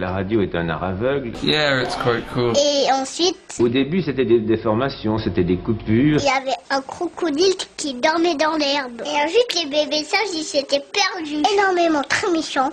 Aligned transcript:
La 0.00 0.12
radio 0.12 0.40
est 0.42 0.54
un 0.54 0.68
art 0.68 0.84
aveugle. 0.84 1.32
Yeah, 1.42 1.82
it's 1.82 1.96
quite 1.96 2.24
cool. 2.32 2.52
Et 2.56 2.86
ensuite, 2.92 3.36
Au 3.58 3.68
début, 3.68 4.00
c'était 4.00 4.24
des 4.24 4.38
déformations, 4.38 5.18
c'était 5.18 5.42
des 5.42 5.56
coupures. 5.56 6.20
il 6.20 6.24
y 6.24 6.28
avait 6.28 6.56
un 6.70 6.80
crocodile 6.82 7.52
qui 7.76 7.94
dormait 7.94 8.36
dans 8.36 8.56
l'herbe. 8.56 9.02
Et 9.04 9.24
ensuite, 9.24 9.54
les 9.56 9.68
bébés 9.68 10.04
sages, 10.04 10.20
ils 10.34 10.44
s'étaient 10.44 10.84
perdus. 10.92 11.42
Énormément, 11.52 12.02
très 12.08 12.30
méchants. 12.30 12.70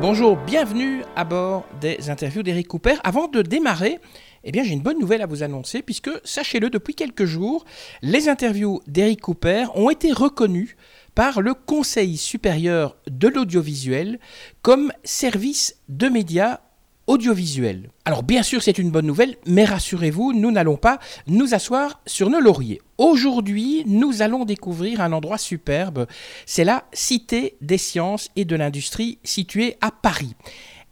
Bonjour, 0.00 0.38
bienvenue 0.38 1.02
à 1.16 1.24
bord 1.24 1.66
des 1.82 2.08
interviews 2.08 2.42
d'Eric 2.42 2.66
Cooper. 2.66 2.94
Avant 3.04 3.28
de 3.28 3.42
démarrer, 3.42 3.98
eh 4.42 4.52
bien, 4.52 4.64
j'ai 4.64 4.72
une 4.72 4.80
bonne 4.80 4.98
nouvelle 4.98 5.20
à 5.20 5.26
vous 5.26 5.42
annoncer, 5.42 5.82
puisque, 5.82 6.10
sachez-le, 6.24 6.70
depuis 6.70 6.94
quelques 6.94 7.26
jours, 7.26 7.66
les 8.00 8.30
interviews 8.30 8.80
d'Eric 8.86 9.20
Cooper 9.20 9.66
ont 9.74 9.90
été 9.90 10.12
reconnues 10.12 10.76
par 11.14 11.40
le 11.40 11.54
Conseil 11.54 12.16
supérieur 12.16 12.96
de 13.10 13.28
l'audiovisuel 13.28 14.18
comme 14.62 14.92
service 15.04 15.76
de 15.88 16.08
médias 16.08 16.60
audiovisuels. 17.06 17.90
Alors 18.04 18.22
bien 18.22 18.42
sûr 18.42 18.62
c'est 18.62 18.78
une 18.78 18.90
bonne 18.90 19.06
nouvelle, 19.06 19.36
mais 19.46 19.64
rassurez-vous, 19.64 20.32
nous 20.32 20.50
n'allons 20.50 20.76
pas 20.76 20.98
nous 21.26 21.54
asseoir 21.54 22.00
sur 22.06 22.30
nos 22.30 22.40
lauriers. 22.40 22.80
Aujourd'hui, 22.98 23.82
nous 23.86 24.22
allons 24.22 24.44
découvrir 24.44 25.00
un 25.00 25.12
endroit 25.12 25.38
superbe, 25.38 26.06
c'est 26.46 26.64
la 26.64 26.84
Cité 26.92 27.56
des 27.60 27.78
sciences 27.78 28.30
et 28.36 28.44
de 28.44 28.56
l'industrie 28.56 29.18
située 29.24 29.76
à 29.80 29.90
Paris. 29.90 30.34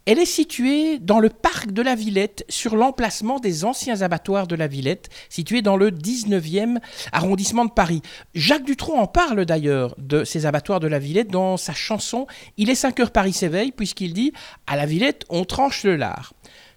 Elle 0.07 0.19
est 0.19 0.25
située 0.25 0.99
dans 0.99 1.21
le 1.21 1.29
parc 1.29 1.73
de 1.73 1.83
la 1.83 1.95
Villette, 1.95 2.45
sur 2.49 2.75
l'emplacement 2.75 3.39
des 3.39 3.67
anciens 3.67 4.01
abattoirs 4.01 4.47
de 4.47 4.57
la 4.57 4.67
Villette, 4.67 5.11
situé 5.29 5.61
dans 5.61 5.77
le 5.77 5.91
19e 5.91 6.79
arrondissement 7.13 7.67
de 7.67 7.71
Paris. 7.71 8.01
Jacques 8.35 8.65
Dutronc 8.65 8.99
en 8.99 9.07
parle 9.07 9.45
d'ailleurs 9.45 9.95
de 9.99 10.25
ces 10.25 10.47
abattoirs 10.47 10.81
de 10.81 10.89
la 10.89 10.99
Villette 10.99 11.31
dans 11.31 11.59
sa 11.59 11.75
chanson 11.75 12.27
Il 12.57 12.71
est 12.71 12.75
5 12.75 12.99
heures 13.01 13.11
Paris 13.11 13.35
s'éveille, 13.35 13.73
puisqu'il 13.73 14.15
dit 14.15 14.33
À 14.67 14.77
la 14.77 14.87
Villette, 14.87 15.27
on 15.29 15.45
tranche 15.45 15.85
le 15.85 15.97
lard. 15.97 16.33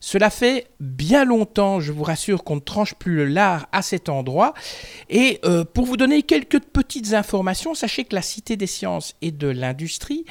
Cela 0.06 0.30
fait 0.30 0.68
bien 0.82 1.24
longtemps, 1.24 1.80
je 1.80 1.94
vous 1.94 2.04
rassure, 2.04 2.44
qu'on 2.44 2.58
ne 2.58 2.60
tranche 2.60 2.94
plus 2.94 3.16
le 3.16 3.24
lard 3.24 3.68
à 3.72 3.82
cet 3.82 4.10
endroit. 4.10 4.54
Et 5.10 5.40
euh, 5.46 5.64
pour 5.64 5.86
vous 5.86 5.96
donner 5.96 6.24
quelques 6.24 6.60
petites 6.60 7.14
informations, 7.14 7.74
sachez 7.74 8.04
que 8.04 8.14
la 8.14 8.22
Cité 8.22 8.58
des 8.58 8.68
sciences 8.68 9.16
et 9.22 9.32
de 9.32 9.48
l'industrie 9.48 10.26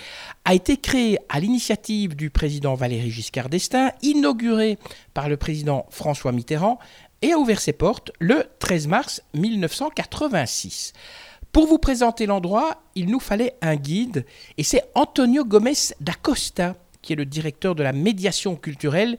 a 0.45 0.53
été 0.53 0.77
créée 0.77 1.17
à 1.31 1.41
l'initiative 1.41 2.15
du 2.15 2.29
président 2.29 2.75
Valéry 2.75 3.11
Giscard 3.11 3.49
d'Estaing, 3.49 3.93
inaugurée 4.03 4.79
par 5.15 5.31
le 5.31 5.39
président 5.39 5.87
François 5.89 6.33
Mitterrand 6.33 6.79
et 7.23 7.33
a 7.33 7.39
ouvert 7.39 7.59
ses 7.59 7.73
portes 7.73 8.13
le 8.19 8.45
13 8.59 8.89
mars 8.89 9.23
1986. 9.33 10.93
Pour 11.51 11.67
vous 11.67 11.79
présenter 11.79 12.27
l'endroit, 12.27 12.83
il 12.95 13.07
nous 13.07 13.21
fallait 13.21 13.55
un 13.63 13.77
guide 13.77 14.27
et 14.59 14.65
c'est 14.65 14.85
Antonio 14.95 15.47
Gomez 15.47 15.95
da 16.03 16.13
Costa 16.13 16.75
qui 17.03 17.13
est 17.13 17.17
le 17.17 17.27
directeur 17.27 17.75
de 17.75 17.83
la 17.83 17.93
médiation 17.93 18.57
culturelle, 18.57 19.19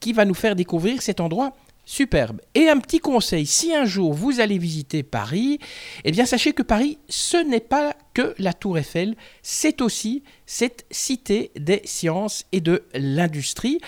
qui 0.00 0.12
va 0.12 0.24
nous 0.24 0.34
faire 0.34 0.56
découvrir 0.56 1.02
cet 1.02 1.20
endroit 1.20 1.54
superbe. 1.84 2.40
Et 2.54 2.68
un 2.68 2.78
petit 2.78 2.98
conseil, 2.98 3.46
si 3.46 3.74
un 3.74 3.84
jour 3.84 4.14
vous 4.14 4.40
allez 4.40 4.58
visiter 4.58 5.02
Paris, 5.02 5.58
eh 6.04 6.12
bien 6.12 6.24
sachez 6.24 6.52
que 6.52 6.62
Paris, 6.62 6.98
ce 7.08 7.36
n'est 7.36 7.60
pas 7.60 7.94
que 8.14 8.34
la 8.38 8.52
tour 8.52 8.78
Eiffel, 8.78 9.16
c'est 9.42 9.80
aussi 9.80 10.22
cette 10.46 10.86
cité 10.90 11.50
des 11.56 11.82
sciences 11.84 12.46
et 12.52 12.60
de 12.60 12.84
l'industrie. 12.94 13.80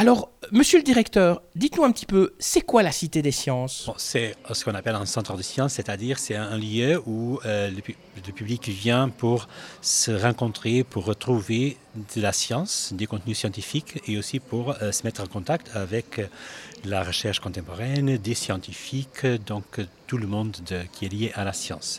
Alors, 0.00 0.30
monsieur 0.50 0.78
le 0.78 0.82
directeur, 0.82 1.42
dites-nous 1.56 1.84
un 1.84 1.92
petit 1.92 2.06
peu, 2.06 2.32
c'est 2.38 2.62
quoi 2.62 2.82
la 2.82 2.90
Cité 2.90 3.20
des 3.20 3.32
Sciences? 3.32 3.90
C'est 3.98 4.34
ce 4.50 4.64
qu'on 4.64 4.74
appelle 4.74 4.94
un 4.94 5.04
centre 5.04 5.36
de 5.36 5.42
sciences, 5.42 5.74
c'est-à-dire 5.74 6.18
c'est 6.18 6.36
un 6.36 6.56
lieu 6.56 7.02
où 7.04 7.38
euh, 7.44 7.68
le, 7.68 7.82
le 8.26 8.32
public 8.32 8.66
vient 8.70 9.10
pour 9.10 9.46
se 9.82 10.10
rencontrer, 10.10 10.84
pour 10.84 11.04
retrouver 11.04 11.76
de 12.16 12.22
la 12.22 12.32
science, 12.32 12.94
des 12.94 13.04
contenus 13.04 13.36
scientifiques 13.36 14.00
et 14.06 14.16
aussi 14.16 14.40
pour 14.40 14.70
euh, 14.80 14.90
se 14.90 15.02
mettre 15.02 15.22
en 15.22 15.26
contact 15.26 15.70
avec 15.74 16.18
euh, 16.18 16.28
la 16.86 17.04
recherche 17.04 17.40
contemporaine, 17.40 18.16
des 18.16 18.34
scientifiques, 18.34 19.26
donc 19.26 19.80
euh, 19.80 19.86
tout 20.06 20.16
le 20.16 20.26
monde 20.26 20.56
de- 20.66 20.80
qui 20.94 21.04
est 21.04 21.10
lié 21.10 21.32
à 21.34 21.44
la 21.44 21.52
science. 21.52 21.98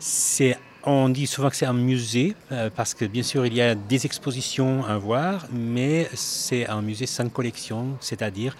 C'est 0.00 0.56
on 0.84 1.08
dit 1.08 1.26
souvent 1.26 1.50
que 1.50 1.56
c'est 1.56 1.66
un 1.66 1.72
musée 1.72 2.34
euh, 2.52 2.70
parce 2.74 2.94
que 2.94 3.04
bien 3.04 3.22
sûr 3.22 3.46
il 3.46 3.54
y 3.54 3.60
a 3.60 3.74
des 3.74 4.06
expositions 4.06 4.84
à 4.84 4.96
voir, 4.96 5.46
mais 5.52 6.08
c'est 6.14 6.66
un 6.66 6.82
musée 6.82 7.06
sans 7.06 7.28
collection, 7.28 7.96
c'est-à-dire 8.00 8.56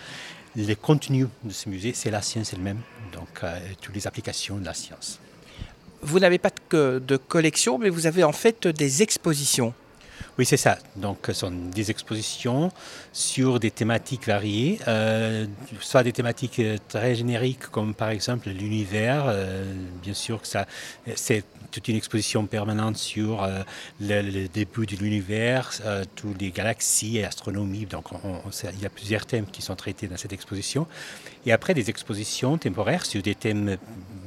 le 0.57 0.75
contenu 0.75 1.27
de 1.45 1.53
ce 1.53 1.69
musée, 1.69 1.93
c'est 1.95 2.11
la 2.11 2.23
science 2.23 2.53
elle-même, 2.53 2.81
donc 3.13 3.29
euh, 3.43 3.59
toutes 3.81 3.95
les 3.95 4.07
applications 4.07 4.57
de 4.57 4.65
la 4.65 4.75
science. 4.75 5.21
Vous 6.03 6.21
n'avez 6.21 6.39
pas 6.39 6.51
de, 6.71 7.17
collection, 7.17 7.79
mais 7.79 7.89
vous 7.89 8.07
avez 8.07 8.25
en 8.25 8.33
fait 8.33 8.69
des 8.69 9.03
expositions. 9.03 9.75
Oui, 10.39 10.47
c'est 10.47 10.57
ça. 10.57 10.79
Donc, 10.95 11.19
ce 11.27 11.33
sont 11.33 11.51
des 11.51 11.91
expositions 11.91 12.71
sur 13.13 13.59
des 13.59 13.73
thématiques 13.73 14.25
variées, 14.25 14.79
euh, 14.87 15.47
soit 15.81 16.05
des 16.05 16.13
thématiques 16.13 16.61
euh, 16.61 16.77
très 16.87 17.17
génériques, 17.17 17.67
comme 17.73 17.93
par 17.93 18.11
exemple 18.11 18.49
l'univers. 18.51 19.25
euh, 19.27 19.75
bien 20.01 20.15
sûr 20.15 20.41
que 20.41 20.47
ça, 20.47 20.67
c'est 21.17 21.43
toute 21.73 21.89
une 21.89 21.97
exposition 21.97 22.47
permanente 22.47 22.97
sur 22.97 23.47
le, 24.01 24.47
début 24.47 24.87
de 24.87 24.97
l'univers, 24.97 25.73
toutes 26.15 26.41
les 26.41 26.51
galaxies 26.51 27.19
et 27.19 27.25
astronomie. 27.27 27.85
Donc, 27.85 28.07
il 28.73 28.81
y 28.81 28.87
a 28.87 28.89
plusieurs 28.89 29.27
thèmes 29.27 29.45
qui 29.45 29.61
sont 29.61 29.77
traités 29.77 30.07
dans 30.07 30.17
cette 30.17 30.33
exposition. 30.33 30.87
Et 31.45 31.53
après, 31.53 31.75
des 31.75 31.91
expositions 31.91 32.57
temporaires 32.57 33.05
sur 33.05 33.21
des 33.21 33.35
thèmes 33.35 33.77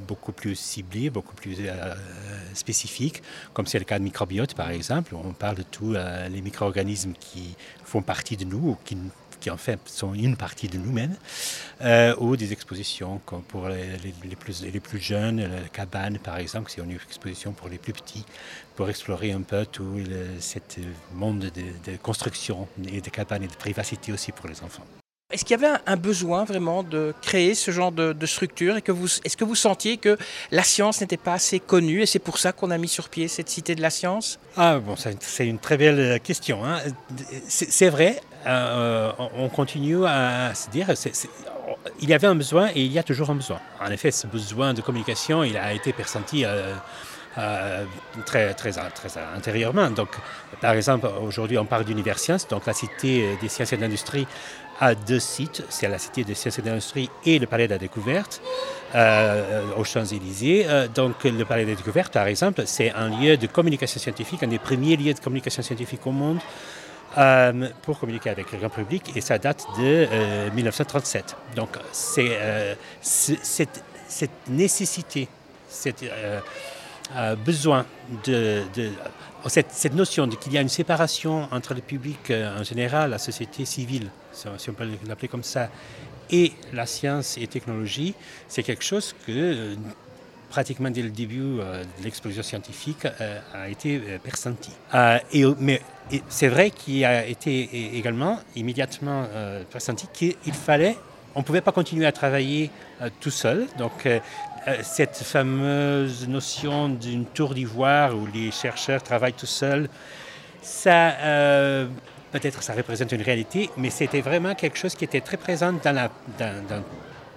beaucoup 0.07 0.33
plus 0.33 0.55
ciblés, 0.55 1.09
beaucoup 1.09 1.33
plus 1.33 1.57
spécifiques, 2.53 3.23
comme 3.53 3.65
c'est 3.65 3.79
le 3.79 3.85
cas 3.85 3.97
de 3.97 4.03
microbiote 4.03 4.53
par 4.53 4.69
exemple. 4.69 5.15
On 5.15 5.33
parle 5.33 5.55
de 5.55 5.63
tous 5.63 5.95
euh, 6.01 6.29
les 6.29 6.41
micro-organismes 6.41 7.13
qui 7.19 7.55
font 7.83 8.01
partie 8.01 8.37
de 8.37 8.45
nous, 8.45 8.71
ou 8.71 8.77
qui, 8.83 8.97
qui 9.39 9.49
en 9.49 9.57
fait 9.57 9.79
sont 9.85 10.13
une 10.13 10.35
partie 10.35 10.67
de 10.67 10.77
nous-mêmes, 10.77 11.15
euh, 11.81 12.15
ou 12.19 12.35
des 12.35 12.51
expositions 12.53 13.19
pour 13.47 13.69
les, 13.69 14.35
plus, 14.39 14.63
les 14.63 14.79
plus 14.79 14.99
jeunes, 14.99 15.41
la 15.41 15.69
cabane 15.69 16.17
par 16.19 16.37
exemple, 16.37 16.71
c'est 16.71 16.81
une 16.81 16.91
exposition 16.91 17.51
pour 17.51 17.69
les 17.69 17.77
plus 17.77 17.93
petits, 17.93 18.25
pour 18.75 18.89
explorer 18.89 19.31
un 19.31 19.41
peu 19.41 19.65
tout 19.65 19.99
cet 20.39 20.79
monde 21.13 21.39
de, 21.39 21.91
de 21.91 21.97
construction 21.97 22.67
et 22.87 23.01
de 23.01 23.09
cabane 23.09 23.43
et 23.43 23.47
de 23.47 23.55
privacité 23.55 24.11
aussi 24.11 24.31
pour 24.31 24.47
les 24.47 24.61
enfants. 24.63 24.85
Est-ce 25.31 25.45
qu'il 25.45 25.59
y 25.59 25.63
avait 25.63 25.77
un, 25.85 25.95
besoin 25.95 26.43
vraiment 26.43 26.83
de 26.83 27.13
créer 27.21 27.55
ce 27.55 27.71
genre 27.71 27.91
de, 27.91 28.25
structure 28.25 28.77
et 28.77 28.81
que 28.81 28.91
vous, 28.91 29.07
est-ce 29.23 29.37
que 29.37 29.43
vous 29.43 29.55
sentiez 29.55 29.97
que 29.97 30.17
la 30.51 30.63
science 30.63 31.01
n'était 31.01 31.17
pas 31.17 31.33
assez 31.33 31.59
connue 31.59 32.01
et 32.01 32.05
c'est 32.05 32.19
pour 32.19 32.37
ça 32.37 32.51
qu'on 32.51 32.71
a 32.71 32.77
mis 32.77 32.87
sur 32.87 33.09
pied 33.09 33.27
cette 33.27 33.49
cité 33.49 33.75
de 33.75 33.81
la 33.81 33.89
science? 33.89 34.39
Ah 34.57 34.79
bon, 34.79 34.95
c'est 34.95 35.47
une 35.47 35.59
très 35.59 35.77
belle 35.77 36.19
question. 36.21 36.65
hein. 36.65 36.79
C'est 37.47 37.89
vrai, 37.89 38.21
euh, 38.45 39.11
on 39.17 39.29
on 39.41 39.49
continue 39.49 40.05
à 40.05 40.53
se 40.53 40.69
dire, 40.69 40.87
c'est- 40.95 41.29
il 41.99 42.09
y 42.09 42.13
avait 42.13 42.27
un 42.27 42.35
besoin 42.35 42.69
et 42.75 42.81
il 42.81 42.91
y 42.91 42.99
a 42.99 43.03
toujours 43.03 43.29
un 43.29 43.35
besoin. 43.35 43.59
En 43.79 43.91
effet, 43.91 44.11
ce 44.11 44.27
besoin 44.27 44.73
de 44.73 44.81
communication, 44.81 45.43
il 45.43 45.57
a 45.57 45.73
été 45.73 45.93
pressenti 45.93 46.45
euh, 46.45 46.73
euh, 47.37 47.85
très, 48.25 48.53
intérieurement. 49.35 49.89
Donc, 49.89 50.09
par 50.59 50.73
exemple, 50.73 51.07
aujourd'hui, 51.21 51.57
on 51.57 51.65
parle 51.65 51.85
d'univers 51.85 52.19
sciences, 52.19 52.47
donc 52.47 52.65
la 52.65 52.73
Cité 52.73 53.37
des 53.41 53.47
sciences 53.47 53.71
et 53.71 53.77
de 53.77 53.81
l'industrie 53.81 54.27
a 54.81 54.95
deux 54.95 55.19
sites, 55.19 55.63
c'est 55.69 55.87
la 55.87 55.97
Cité 55.97 56.23
des 56.23 56.35
sciences 56.35 56.59
et 56.59 56.61
de 56.61 56.67
l'industrie 56.67 57.09
et 57.25 57.39
le 57.39 57.47
Palais 57.47 57.67
de 57.67 57.73
la 57.73 57.77
découverte 57.77 58.41
euh, 58.95 59.61
aux 59.77 59.85
Champs-Élysées. 59.85 60.65
Euh, 60.67 60.87
donc 60.87 61.23
le 61.23 61.45
Palais 61.45 61.63
de 61.63 61.69
la 61.69 61.75
découverte, 61.75 62.11
par 62.11 62.27
exemple, 62.27 62.63
c'est 62.65 62.91
un 62.91 63.09
lieu 63.09 63.37
de 63.37 63.47
communication 63.47 63.99
scientifique, 63.99 64.43
un 64.43 64.47
des 64.47 64.59
premiers 64.59 64.97
lieux 64.97 65.13
de 65.13 65.19
communication 65.19 65.63
scientifique 65.63 66.05
au 66.05 66.11
monde 66.11 66.39
pour 67.81 67.99
communiquer 67.99 68.29
avec 68.29 68.53
le 68.53 68.57
grand 68.57 68.69
public 68.69 69.11
et 69.15 69.21
ça 69.21 69.37
date 69.37 69.65
de 69.77 70.07
euh, 70.11 70.49
1937. 70.51 71.35
Donc 71.55 71.77
c'est 71.91 72.37
cette 73.01 74.47
nécessité, 74.49 75.27
cette 75.67 76.05
euh, 77.15 77.35
besoin 77.35 77.85
de, 78.25 78.63
cette, 79.47 79.93
notion 79.93 80.27
qu'il 80.27 80.53
y 80.53 80.57
a 80.57 80.61
une 80.61 80.69
séparation 80.69 81.47
entre 81.51 81.73
le 81.73 81.81
public 81.81 82.29
euh, 82.29 82.59
en 82.59 82.63
général, 82.63 83.09
la 83.09 83.17
société 83.17 83.65
civile, 83.65 84.09
si 84.31 84.47
on- 84.47 84.73
peut 84.73 84.87
l'appeler 85.07 85.27
comme 85.27 85.43
ça, 85.43 85.69
et 86.29 86.53
la 86.73 86.85
science 86.85 87.37
et 87.37 87.47
technologie, 87.47 88.13
c'est 88.47 88.63
quelque 88.63 88.83
chose 88.83 89.13
que 89.25 89.31
euh, 89.31 89.75
pratiquement 90.49 90.89
dès 90.89 91.01
le 91.01 91.09
début 91.09 91.41
euh, 91.59 91.83
de 91.83 92.03
l'explosion 92.03 92.43
scientifique 92.43 93.05
a 93.53 93.69
été 93.69 93.99
pressenti. 94.23 94.71
Et, 95.31 95.43
mais 95.59 95.81
c'est 96.29 96.49
vrai 96.49 96.71
qu'il 96.71 97.03
a 97.05 97.25
été 97.25 97.97
également 97.97 98.39
immédiatement 98.55 99.25
pressenti 99.69 100.07
qu'il 100.13 100.53
fallait, 100.53 100.97
on 101.35 101.39
ne 101.39 101.45
pouvait 101.45 101.61
pas 101.61 101.71
continuer 101.71 102.05
à 102.05 102.11
travailler 102.11 102.69
tout 103.21 103.31
seul. 103.31 103.67
Donc 103.77 104.07
cette 104.83 105.17
fameuse 105.17 106.27
notion 106.27 106.89
d'une 106.89 107.25
tour 107.25 107.53
d'ivoire 107.53 108.15
où 108.15 108.27
les 108.33 108.51
chercheurs 108.51 109.01
travaillent 109.01 109.33
tout 109.33 109.45
seuls, 109.45 109.89
ça, 110.61 111.11
euh, 111.21 111.87
peut-être 112.31 112.61
ça 112.61 112.73
représente 112.73 113.11
une 113.11 113.21
réalité, 113.21 113.69
mais 113.77 113.89
c'était 113.89 114.21
vraiment 114.21 114.53
quelque 114.55 114.77
chose 114.77 114.95
qui 114.95 115.03
était 115.05 115.21
très 115.21 115.37
présent 115.37 115.73
dans, 115.73 116.09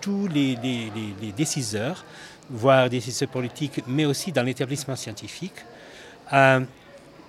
tous 0.00 0.28
les, 0.28 0.56
décideurs, 1.36 2.04
voire 2.50 2.90
décideurs 2.90 3.30
politiques, 3.30 3.82
mais 3.86 4.04
aussi 4.04 4.32
dans 4.32 4.42
l'établissement 4.42 4.96
scientifique. 4.96 5.54
Euh, 6.32 6.60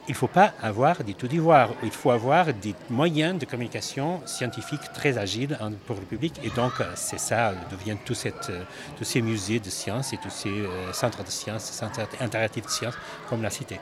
il 0.07 0.11
ne 0.11 0.15
faut 0.15 0.27
pas 0.27 0.53
avoir 0.61 1.03
des 1.03 1.13
tout 1.13 1.27
d'ivoire. 1.27 1.69
Il 1.83 1.91
faut 1.91 2.11
avoir 2.11 2.53
des 2.53 2.75
moyens 2.89 3.39
de 3.39 3.45
communication 3.45 4.21
scientifique 4.25 4.81
très 4.93 5.17
agiles 5.17 5.57
pour 5.87 5.95
le 5.95 6.03
public. 6.03 6.33
Et 6.43 6.49
donc, 6.49 6.73
euh, 6.79 6.85
c'est 6.95 7.19
ça, 7.19 7.53
devient 7.71 7.97
tout 8.05 8.13
cette, 8.13 8.49
euh, 8.49 8.63
tous 8.97 9.03
ces 9.03 9.21
musées 9.21 9.59
de 9.59 9.69
sciences 9.69 10.13
et 10.13 10.17
tous 10.17 10.29
ces 10.29 10.49
euh, 10.49 10.93
centres 10.93 11.23
de 11.23 11.29
sciences, 11.29 11.65
centres 11.65 12.01
interactifs 12.21 12.65
de 12.65 12.69
sciences, 12.69 12.93
comme 13.29 13.41
la 13.41 13.49
cité. 13.49 13.79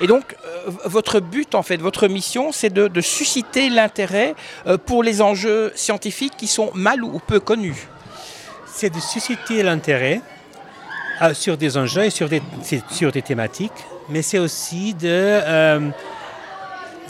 Et 0.00 0.06
donc, 0.06 0.34
votre 0.84 1.20
but, 1.20 1.54
en 1.54 1.62
fait, 1.62 1.76
votre 1.76 2.08
mission, 2.08 2.52
c'est 2.52 2.70
de, 2.70 2.88
de, 2.88 3.00
susciter 3.00 3.68
l'intérêt 3.68 4.34
pour 4.86 5.02
les 5.02 5.20
enjeux 5.20 5.72
scientifiques 5.74 6.36
qui 6.36 6.46
sont 6.46 6.70
mal 6.74 7.04
ou 7.04 7.18
peu 7.18 7.38
connus. 7.38 7.86
C'est 8.66 8.90
de 8.90 8.98
susciter 8.98 9.62
l'intérêt 9.62 10.22
sur 11.34 11.56
des 11.56 11.76
enjeux 11.76 12.04
et 12.04 12.10
sur 12.10 12.28
des, 12.28 12.42
sur 12.90 13.12
des 13.12 13.22
thématiques 13.22 13.72
mais 14.10 14.22
c'est 14.22 14.38
aussi 14.38 14.94
de, 14.94 15.08
euh, 15.08 15.90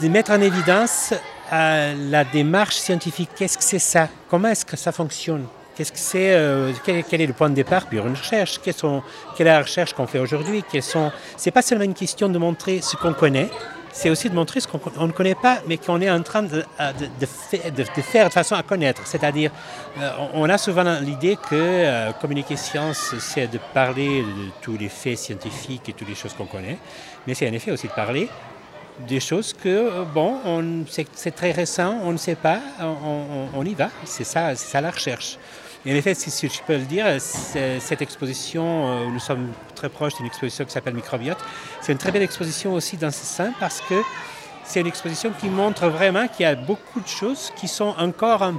mettre 0.01 0.31
en 0.31 0.41
évidence 0.41 1.13
euh, 1.51 1.93
la 2.09 2.23
démarche 2.23 2.75
scientifique. 2.75 3.29
Qu'est-ce 3.35 3.57
que 3.57 3.63
c'est 3.63 3.79
ça? 3.79 4.07
Comment 4.29 4.49
est-ce 4.49 4.65
que 4.65 4.77
ça 4.77 4.91
fonctionne? 4.91 5.45
Qu'est-ce 5.75 5.91
que 5.91 5.99
c'est 5.99 6.33
euh, 6.33 6.71
quel, 6.83 7.21
est 7.21 7.27
le 7.27 7.33
point 7.33 7.49
de 7.49 7.55
départ? 7.55 7.87
Pour 7.87 8.05
une 8.05 8.13
recherche. 8.13 8.59
Sont, 8.75 9.01
Quelle 9.35 9.47
est 9.47 9.51
la 9.51 9.61
recherche 9.61 9.93
qu'on 9.93 10.07
fait 10.07 10.19
aujourd'hui? 10.19 10.63
Ce 10.71 10.97
n'est 10.97 11.51
pas 11.51 11.61
seulement 11.61 11.85
une 11.85 11.93
question 11.93 12.29
de 12.29 12.37
montrer 12.37 12.81
ce 12.81 12.95
qu'on 12.97 13.13
connaît, 13.13 13.49
c'est 13.91 14.09
aussi 14.09 14.29
de 14.29 14.35
montrer 14.35 14.59
ce 14.59 14.67
qu'on 14.67 15.07
ne 15.07 15.11
connaît 15.11 15.35
pas, 15.35 15.59
mais 15.67 15.77
qu'on 15.77 16.01
est 16.01 16.09
en 16.09 16.21
train 16.21 16.43
de, 16.43 16.63
faire 18.01 18.27
de 18.27 18.33
façon 18.33 18.55
à 18.55 18.63
connaître. 18.63 19.01
C'est-à-dire, 19.05 19.51
on 20.33 20.49
a 20.49 20.57
souvent 20.57 20.99
l'idée 20.99 21.37
que 21.49 22.11
communiquer 22.19 22.55
science, 22.55 23.15
c'est 23.19 23.47
de 23.47 23.59
parler 23.73 24.21
de 24.21 24.49
tous 24.61 24.77
les 24.77 24.89
faits 24.89 25.17
scientifiques 25.17 25.89
et 25.89 25.93
toutes 25.93 26.09
les 26.09 26.15
choses 26.15 26.33
qu'on 26.33 26.45
connaît, 26.45 26.77
mais 27.27 27.33
c'est 27.33 27.49
en 27.49 27.53
effet 27.53 27.71
aussi 27.71 27.87
de 27.87 27.93
parler 27.93 28.29
des 29.07 29.19
choses 29.19 29.53
que, 29.53 30.03
bon, 30.13 30.39
c'est 30.87 31.35
très 31.35 31.51
récent, 31.51 31.99
on 32.03 32.11
ne 32.11 32.17
sait 32.17 32.35
pas, 32.35 32.59
on, 32.79 33.65
y 33.65 33.73
va, 33.73 33.89
c'est 34.05 34.23
ça, 34.23 34.55
ça 34.55 34.81
la 34.81 34.91
recherche. 34.91 35.37
Et 35.85 35.93
en 35.93 35.95
effet, 35.95 36.13
si, 36.13 36.47
je 36.47 36.61
peux 36.61 36.77
le 36.77 36.85
dire, 36.85 37.05
cette 37.19 38.01
exposition, 38.01 39.09
nous 39.09 39.19
sommes 39.19 39.51
très 39.75 39.89
proches 39.89 40.15
d'une 40.15 40.27
exposition 40.27 40.65
qui 40.65 40.71
s'appelle 40.71 40.93
Microbiote, 40.93 41.39
c'est 41.81 41.91
une 41.91 41.97
très 41.97 42.11
belle 42.11 42.21
exposition 42.21 42.73
aussi 42.73 42.97
dans 42.97 43.11
ce 43.11 43.25
sens 43.25 43.53
parce 43.59 43.81
que 43.81 43.95
c'est 44.63 44.81
une 44.81 44.87
exposition 44.87 45.31
qui 45.39 45.49
montre 45.49 45.87
vraiment 45.87 46.27
qu'il 46.27 46.43
y 46.43 46.49
a 46.49 46.55
beaucoup 46.55 47.01
de 47.01 47.07
choses 47.07 47.51
qui 47.55 47.67
sont 47.67 47.95
encore 47.97 48.53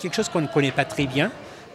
quelque 0.00 0.14
chose 0.14 0.28
qu'on 0.28 0.40
ne 0.40 0.46
connaît 0.46 0.72
pas 0.72 0.84
très 0.84 1.06
bien, 1.06 1.30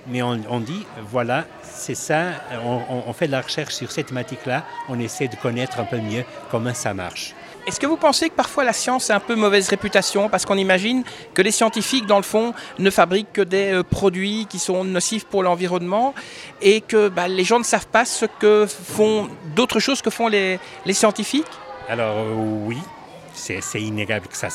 mais 0.07 0.21
on, 0.21 0.59
dit, 0.59 0.85
voilà, 1.01 1.45
c'est 1.61 1.95
ça, 1.95 2.27
on, 2.63 3.11
fait 3.13 3.27
de 3.27 3.31
la 3.31 3.41
recherche 3.41 3.73
sur 3.73 3.91
cette 3.91 4.07
thématique-là, 4.07 4.63
on 4.89 4.99
essaie 4.99 5.27
de 5.27 5.35
connaître 5.35 5.79
un 5.79 5.85
peu 5.85 5.97
mieux 5.97 6.23
comment 6.49 6.73
ça 6.73 6.93
marche. 6.93 7.33
Est-ce 7.67 7.81
que 7.81 7.85
vous 7.85 7.97
pensez 7.97 8.29
que 8.29 8.33
parfois 8.33 8.63
la 8.63 8.71
science 8.71 9.09
a 9.09 9.17
un 9.17 9.19
peu 9.19 9.35
mauvaise 9.35 9.67
réputation? 9.67 10.29
Parce 10.29 10.45
qu'on 10.45 10.55
imagine 10.55 11.03
que 11.33 11.41
les 11.41 11.51
scientifiques, 11.51 12.05
dans 12.05 12.15
le 12.15 12.23
fond, 12.23 12.53
ne 12.79 12.89
fabriquent 12.89 13.33
que 13.33 13.41
des 13.41 13.73
euh, 13.73 13.83
produits 13.83 14.47
qui 14.49 14.57
sont 14.57 14.85
nocifs 14.85 15.25
pour 15.25 15.43
l'environnement 15.43 16.15
et 16.61 16.79
que 16.79 17.09
bah, 17.09 17.27
les 17.27 17.43
gens 17.43 17.59
ne 17.59 17.65
savent 17.65 17.87
pas 17.87 18.05
ce 18.05 18.25
que 18.25 18.65
font 18.67 19.27
d'autres 19.53 19.81
choses 19.81 20.01
que 20.01 20.09
font 20.09 20.29
les, 20.29 20.59
scientifiques? 20.91 21.45
Alors 21.89 22.15
euh, 22.17 22.35
oui, 22.37 22.77
c'est 23.33 23.81
inégal 23.81 24.21
que 24.21 24.37
ça, 24.37 24.47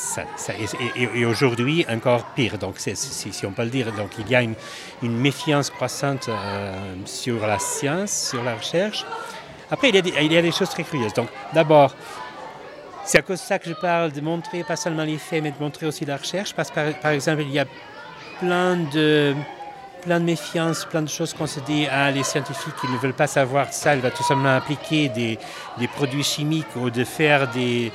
et, 0.97 1.23
aujourd'hui 1.23 1.85
encore 1.87 2.25
pire. 2.35 2.57
Donc 2.57 2.79
si, 2.79 2.95
si, 2.95 3.45
on 3.45 3.51
peut 3.51 3.63
le 3.63 3.69
dire, 3.69 3.91
donc 3.91 4.09
il 4.17 4.27
y 4.27 4.35
a 4.35 4.41
une, 4.41 4.55
méfiance 5.03 5.69
croissante 5.69 6.29
euh, 6.29 6.73
sur 7.05 7.45
la 7.45 7.59
science, 7.59 8.29
sur 8.31 8.43
la 8.43 8.55
recherche. 8.55 9.05
Après, 9.69 9.89
il 9.89 9.95
y 9.95 9.99
a 9.99 10.01
des, 10.01 10.13
il 10.19 10.33
y 10.33 10.37
a 10.37 10.41
des 10.41 10.51
choses 10.51 10.69
très 10.69 10.83
curieuses. 10.83 11.13
Donc 11.13 11.29
d'abord, 11.53 11.95
c'est 13.05 13.19
à 13.19 13.21
cause 13.21 13.39
de 13.39 13.45
ça 13.45 13.59
que 13.59 13.69
je 13.69 13.73
parle 13.73 14.11
de 14.11 14.21
montrer 14.21 14.63
pas 14.63 14.75
seulement 14.75 15.03
les 15.03 15.17
faits, 15.17 15.43
mais 15.43 15.51
de 15.51 15.59
montrer 15.59 15.85
aussi 15.85 16.05
la 16.05 16.17
recherche, 16.17 16.53
parce 16.53 16.69
que 16.69 16.91
par, 17.01 17.11
exemple, 17.11 17.41
il 17.41 17.51
y 17.51 17.59
a 17.59 17.65
plein 18.39 18.77
de, 18.77 19.35
plein 20.01 20.19
de 20.19 20.25
méfiance, 20.25 20.85
plein 20.85 21.01
de 21.01 21.09
choses 21.09 21.33
qu'on 21.33 21.47
se 21.47 21.59
dit, 21.61 21.87
ah, 21.91 22.11
les 22.11 22.23
scientifiques, 22.23 22.73
ils 22.83 22.91
ne 22.91 22.97
veulent 22.97 23.13
pas 23.13 23.27
savoir 23.27 23.71
ça, 23.71 23.95
ils 23.95 24.01
vont 24.01 24.09
tout 24.09 24.23
simplement 24.23 24.55
appliquer 24.55 25.09
des, 25.09 25.37
des 25.77 25.87
produits 25.87 26.23
chimiques 26.23 26.75
ou 26.75 26.89
de 26.89 27.03
faire 27.03 27.49
des, 27.49 27.91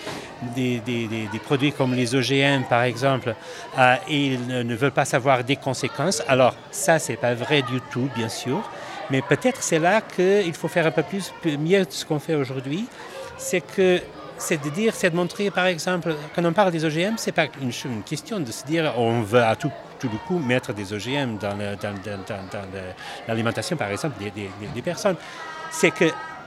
des, 0.55 0.81
des, 0.81 1.07
des 1.07 1.39
produits 1.39 1.73
comme 1.73 1.95
les 1.95 2.15
OGM, 2.15 2.65
par 2.69 2.83
exemple, 2.83 3.35
euh, 3.79 3.95
et 4.09 4.27
ils 4.27 4.47
ne 4.47 4.75
veulent 4.75 4.91
pas 4.91 5.05
savoir 5.05 5.45
des 5.45 5.57
conséquences. 5.57 6.23
Alors, 6.29 6.55
ça, 6.71 6.99
c'est 6.99 7.17
pas 7.17 7.35
vrai 7.35 7.63
du 7.63 7.81
tout, 7.91 8.09
bien 8.15 8.29
sûr, 8.29 8.63
mais 9.11 9.23
peut-être 9.23 9.63
c'est 9.63 9.79
là 9.79 10.01
qu'il 10.01 10.55
faut 10.55 10.69
faire 10.69 10.87
un 10.87 10.91
peu 10.91 11.03
plus, 11.03 11.33
mieux 11.59 11.85
de 11.85 11.91
ce 11.91 12.05
qu'on 12.05 12.19
fait 12.19 12.35
aujourd'hui, 12.35 12.87
c'est 13.37 13.61
que 13.61 14.01
c'est 14.39 14.63
de 14.63 14.71
dire, 14.71 14.95
c'est 14.95 15.11
de 15.11 15.17
montrer, 15.17 15.51
par 15.51 15.67
exemple, 15.67 16.15
quand 16.35 16.45
on 16.45 16.53
parle 16.53 16.73
des 16.73 16.85
OGM, 16.85 17.17
c'est 17.17 17.33
pas 17.33 17.47
une, 17.61 18.03
question 18.03 18.41
de 18.41 18.51
se 18.51 18.65
dire 18.65 18.95
on 18.97 19.21
veut 19.23 19.43
à 19.43 19.57
tout, 19.57 19.73
tout 19.99 20.09
le 20.09 20.19
coup 20.27 20.39
mettre 20.39 20.73
des 20.73 20.93
OGM 20.93 21.39
dans, 21.39 21.57
l'alimentation, 23.27 23.77
par 23.77 23.91
exemple, 23.91 24.17
des, 24.19 24.83
personnes. 24.83 25.17
C'est 25.71 25.91
que 25.91 26.07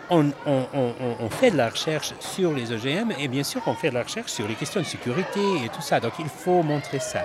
on, 0.10 1.30
fait 1.30 1.52
de 1.52 1.58
la 1.58 1.70
recherche 1.70 2.14
sur 2.20 2.54
les 2.54 2.74
OGM 2.74 3.14
et 3.18 3.30
bien 3.30 3.44
sûr 3.44 3.62
on 3.66 3.74
fait 3.74 3.90
de 3.90 3.94
la 3.94 4.04
recherche 4.04 4.30
sur 4.30 4.46
les 4.46 4.56
questions 4.56 4.82
de 4.82 4.86
sécurité 4.86 5.40
et 5.64 5.70
tout 5.70 5.82
ça. 5.82 6.02
Donc 6.02 6.14
il 6.20 6.28
faut 6.28 6.64
montrer 6.64 7.00
ça. 7.00 7.22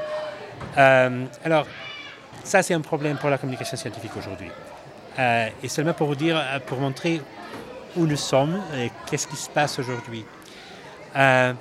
Euh, 0.78 1.24
alors 1.44 1.66
ça 2.44 2.62
c'est 2.62 2.74
un 2.74 2.80
problème 2.80 3.16
pour 3.16 3.28
la 3.28 3.38
communication 3.38 3.76
scientifique 3.76 4.16
aujourd'hui. 4.16 4.50
Euh, 5.18 5.48
et 5.64 5.68
seulement 5.68 5.94
pour 5.94 6.06
vous 6.06 6.14
dire, 6.14 6.40
pour 6.66 6.78
montrer 6.78 7.20
où 7.96 8.06
nous 8.06 8.16
sommes 8.16 8.60
et 8.76 8.92
qu'est-ce 9.06 9.26
qui 9.26 9.36
se 9.36 9.50
passe 9.50 9.80
aujourd'hui. 9.80 10.24
Euh, 11.16 11.52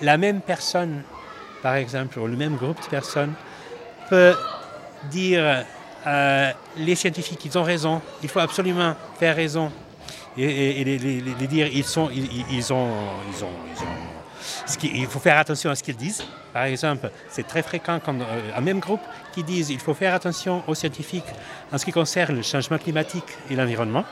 la 0.00 0.16
même 0.16 0.40
personne, 0.40 1.02
par 1.62 1.74
exemple, 1.74 2.18
ou 2.18 2.26
le 2.26 2.36
même 2.36 2.56
groupe 2.56 2.80
de 2.82 2.88
personnes, 2.88 3.32
peut 4.08 4.34
dire 5.10 5.64
euh, 6.06 6.50
les 6.76 6.94
scientifiques, 6.94 7.44
ils 7.44 7.58
ont 7.58 7.62
raison, 7.62 8.00
il 8.22 8.28
faut 8.28 8.40
absolument 8.40 8.94
faire 9.18 9.34
raison, 9.34 9.72
et, 10.38 10.84
les, 10.84 11.46
dire 11.46 11.66
ils 11.66 11.84
sont, 11.84 12.10
ils, 12.10 12.72
ont, 12.72 12.88
ils 13.32 13.44
ont, 13.44 13.50
ils 13.74 13.82
ont 13.82 14.16
il 14.82 15.06
faut 15.06 15.18
faire 15.18 15.38
attention 15.38 15.70
à 15.70 15.74
ce 15.74 15.82
qu'ils 15.82 15.96
disent. 15.96 16.24
Par 16.52 16.64
exemple, 16.64 17.10
c'est 17.28 17.46
très 17.46 17.62
fréquent 17.62 18.00
quand 18.04 18.14
euh, 18.20 18.24
un 18.56 18.60
même 18.60 18.80
groupe 18.80 19.00
qui 19.32 19.42
disent 19.42 19.70
il 19.70 19.78
faut 19.78 19.94
faire 19.94 20.14
attention 20.14 20.62
aux 20.66 20.74
scientifiques 20.74 21.24
en 21.72 21.78
ce 21.78 21.84
qui 21.84 21.92
concerne 21.92 22.36
le 22.36 22.42
changement 22.42 22.78
climatique 22.78 23.24
et 23.50 23.56
l'environnement. 23.56 24.04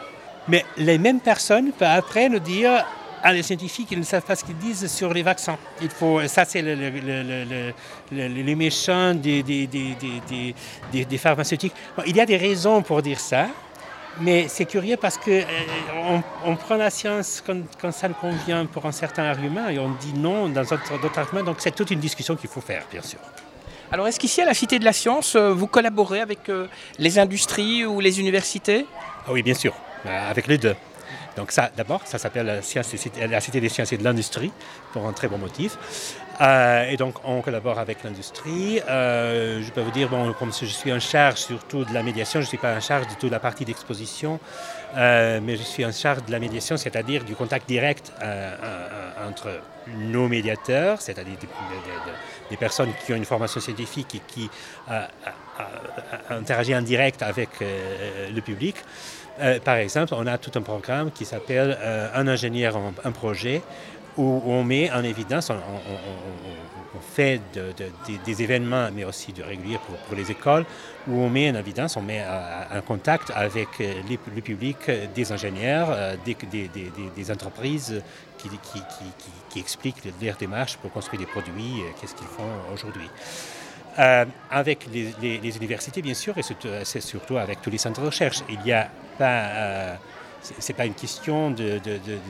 Mais 0.48 0.64
les 0.76 0.98
mêmes 0.98 1.20
personnes 1.20 1.72
peuvent 1.72 1.88
après 1.88 2.28
nous 2.28 2.38
dire 2.38 2.84
ah, 3.26 3.32
les 3.32 3.42
scientifiques, 3.42 3.88
ils 3.90 3.98
ne 3.98 4.04
savent 4.04 4.22
pas 4.22 4.36
ce 4.36 4.44
qu'ils 4.44 4.58
disent 4.58 4.86
sur 4.92 5.12
les 5.14 5.22
vaccins. 5.22 5.56
Il 5.80 5.88
faut, 5.88 6.20
ça, 6.28 6.44
c'est 6.44 6.60
les 6.60 8.54
méchants 8.54 9.14
des, 9.14 9.42
des, 9.42 9.66
des, 9.66 11.04
des 11.06 11.18
pharmaceutiques. 11.18 11.72
il 12.06 12.14
y 12.14 12.20
a 12.20 12.26
des 12.26 12.36
raisons 12.36 12.82
pour 12.82 13.00
dire 13.00 13.18
ça, 13.18 13.46
mais 14.20 14.46
c'est 14.48 14.66
curieux 14.66 14.98
parce 14.98 15.16
qu'on 15.16 15.30
euh, 15.30 16.18
on 16.44 16.56
prend 16.56 16.76
la 16.76 16.90
science 16.90 17.42
quand, 17.44 17.60
quand, 17.80 17.92
ça 17.92 18.08
nous 18.08 18.14
convient 18.14 18.66
pour 18.66 18.84
un 18.84 18.92
certain 18.92 19.24
argument 19.24 19.68
et 19.70 19.78
on 19.78 19.90
dit 19.90 20.12
non 20.14 20.50
dans 20.50 20.62
d'autres 20.62 21.18
arguments. 21.18 21.42
Donc 21.42 21.56
c'est 21.60 21.74
toute 21.74 21.90
une 21.90 22.00
discussion 22.00 22.36
qu'il 22.36 22.50
faut 22.50 22.60
faire, 22.60 22.84
bien 22.92 23.02
sûr. 23.02 23.18
Alors 23.90 24.06
est-ce 24.06 24.20
qu'ici 24.20 24.42
à 24.42 24.44
la 24.44 24.54
Cité 24.54 24.78
de 24.78 24.84
la 24.84 24.92
Science, 24.92 25.34
euh, 25.34 25.52
vous 25.52 25.66
collaborez 25.66 26.20
avec 26.20 26.48
euh, 26.48 26.66
les 26.98 27.18
industries 27.18 27.86
ou 27.86 28.00
les 28.00 28.20
universités? 28.20 28.86
Ah 29.26 29.32
Oui, 29.32 29.42
bien 29.42 29.54
sûr, 29.54 29.74
avec 30.04 30.46
les 30.46 30.58
deux. 30.58 30.74
Donc 31.36 31.50
ça, 31.50 31.70
d'abord, 31.76 32.02
ça 32.04 32.18
s'appelle 32.18 32.46
la, 32.46 32.62
Cité 33.40 33.60
des 33.60 33.68
sciences 33.68 33.92
et 33.92 33.96
de 33.96 34.04
l'industrie, 34.04 34.52
pour 34.92 35.06
un 35.06 35.12
très 35.12 35.28
bon 35.28 35.38
motif. 35.38 35.76
Euh, 36.40 36.90
et 36.90 36.96
donc, 36.96 37.16
on 37.24 37.40
collabore 37.40 37.78
avec 37.78 38.02
l'industrie. 38.02 38.80
Euh, 38.88 39.62
je 39.62 39.70
peux 39.70 39.80
vous 39.80 39.90
dire, 39.90 40.08
bon, 40.08 40.32
comme 40.32 40.52
je 40.52 40.66
suis 40.66 40.92
en 40.92 41.00
charge 41.00 41.36
surtout 41.36 41.84
de 41.84 41.94
la 41.94 42.02
médiation, 42.02 42.40
je 42.40 42.46
ne 42.46 42.48
suis 42.48 42.58
pas 42.58 42.74
en 42.74 42.80
charge 42.80 43.06
de 43.08 43.14
toute 43.14 43.30
la 43.30 43.38
partie 43.38 43.64
d'exposition, 43.64 44.40
euh, 44.96 45.40
mais 45.42 45.56
je 45.56 45.62
suis 45.62 45.84
en 45.84 45.92
charge 45.92 46.24
de 46.24 46.32
la 46.32 46.38
médiation, 46.38 46.76
c'est-à-dire 46.76 47.24
du 47.24 47.34
contact 47.34 47.68
direct 47.68 48.12
entre 49.26 49.60
nos 49.86 50.28
médiateurs, 50.28 51.00
c'est-à-dire 51.00 51.36
des, 52.50 52.56
personnes 52.56 52.92
qui 53.04 53.12
ont 53.12 53.16
une 53.16 53.24
formation 53.24 53.60
scientifique 53.60 54.14
et 54.14 54.20
qui 54.26 54.50
interagissent 56.30 56.76
en 56.76 56.82
direct 56.82 57.22
avec 57.22 57.48
le 57.60 58.40
public. 58.40 58.76
Euh, 59.40 59.58
par 59.58 59.76
exemple, 59.76 60.14
on 60.16 60.26
a 60.26 60.38
tout 60.38 60.52
un 60.54 60.62
programme 60.62 61.10
qui 61.10 61.24
s'appelle 61.24 61.76
euh, 61.80 62.08
Un 62.14 62.28
ingénieur, 62.28 62.78
un, 63.04 63.10
projet, 63.10 63.62
où 64.16 64.42
on 64.46 64.62
met 64.62 64.92
en 64.92 65.02
évidence, 65.02 65.50
on, 65.50 65.56
fait 67.12 67.40
des 68.24 68.42
événements, 68.42 68.88
mais 68.92 69.04
aussi 69.04 69.32
de 69.32 69.42
réguliers 69.42 69.78
pour, 70.08 70.16
les 70.16 70.30
écoles, 70.30 70.64
où 71.08 71.20
on 71.20 71.28
met 71.28 71.50
en 71.50 71.56
évidence, 71.56 71.96
on 71.96 72.02
met 72.02 72.22
en 72.24 72.80
contact 72.80 73.30
avec 73.34 73.68
le 73.78 74.40
public 74.40 74.90
des 75.14 75.32
ingénieurs, 75.32 75.88
euh, 75.90 76.14
des, 76.24 77.30
entreprises 77.30 78.02
qui, 78.48 78.82
qui, 79.50 79.58
expliquent 79.60 80.02
leur 80.20 80.36
démarche 80.36 80.76
pour 80.78 80.92
construire 80.92 81.20
des 81.20 81.26
produits, 81.26 81.82
qu'est-ce 82.00 82.14
qu'ils 82.14 82.26
font 82.26 82.50
aujourd'hui. 82.72 83.08
Euh, 83.98 84.24
avec 84.50 84.86
les, 84.92 85.56
universités, 85.56 86.02
bien 86.02 86.14
sûr, 86.14 86.36
et 86.36 86.42
c'est 86.42 87.00
surtout 87.00 87.36
avec 87.36 87.62
tous 87.62 87.70
les 87.70 87.78
centres 87.78 88.00
de 88.00 88.06
recherche. 88.06 88.42
Il 88.48 88.58
n'y 88.60 88.72
a 88.72 88.88
pas. 89.18 89.24
Euh, 89.24 89.94
Ce 90.42 90.72
n'est 90.72 90.76
pas 90.76 90.84
une 90.84 90.94
question 90.94 91.50
de, 91.50 91.80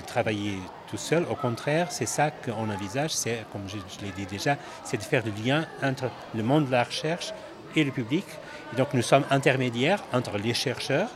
travailler 0.06 0.58
tout 0.88 0.98
seul. 0.98 1.24
Au 1.30 1.34
contraire, 1.34 1.90
c'est 1.90 2.06
ça 2.06 2.30
qu'on 2.30 2.68
envisage. 2.70 3.12
C'est, 3.12 3.44
comme 3.50 3.62
je, 3.66 3.76
l'ai 4.04 4.12
dit 4.12 4.26
déjà, 4.26 4.56
c'est 4.84 4.98
de 4.98 5.02
faire 5.02 5.24
le 5.24 5.32
lien 5.42 5.66
entre 5.82 6.10
le 6.34 6.42
monde 6.42 6.66
de 6.66 6.72
la 6.72 6.84
recherche 6.84 7.32
et 7.74 7.82
le 7.82 7.90
public. 7.90 8.24
donc 8.76 8.94
nous 8.94 9.02
sommes 9.02 9.24
intermédiaires 9.30 10.04
entre 10.12 10.38
les 10.38 10.54
chercheurs, 10.54 11.08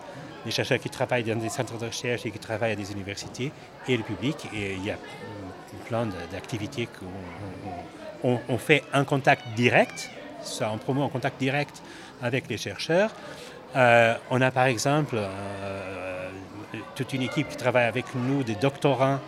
les 0.48 0.52
chercheurs 0.52 0.78
qui 0.78 0.88
travaillent 0.88 1.24
dans 1.24 1.36
des 1.36 1.50
centres 1.50 1.76
de 1.76 1.84
recherche 1.84 2.24
et 2.24 2.30
qui 2.30 2.38
travaillent 2.38 2.72
à 2.72 2.76
des 2.76 2.90
universités, 2.90 3.52
et 3.86 3.96
le 3.96 4.02
public. 4.02 4.36
Et 4.54 4.74
il 4.74 4.84
y 4.84 4.90
a 4.90 4.96
plein 5.86 6.06
d'activités 6.32 6.88
qu'on 8.22 8.40
on, 8.48 8.58
fait 8.58 8.82
un 8.94 9.04
contact 9.04 9.42
direct, 9.54 10.10
ça 10.40 10.70
en 10.70 10.78
promo 10.78 11.02
en 11.02 11.10
contact 11.10 11.38
direct 11.38 11.82
avec 12.22 12.48
les 12.48 12.56
chercheurs. 12.56 13.10
Euh, 13.76 14.14
on 14.30 14.40
a 14.40 14.50
par 14.50 14.64
exemple 14.64 15.16
euh, 15.18 16.30
toute 16.94 17.12
une 17.12 17.22
équipe 17.22 17.48
qui 17.48 17.56
travaille 17.56 17.84
avec 17.84 18.06
nous, 18.14 18.42
des 18.42 18.54
doctorants, 18.54 19.18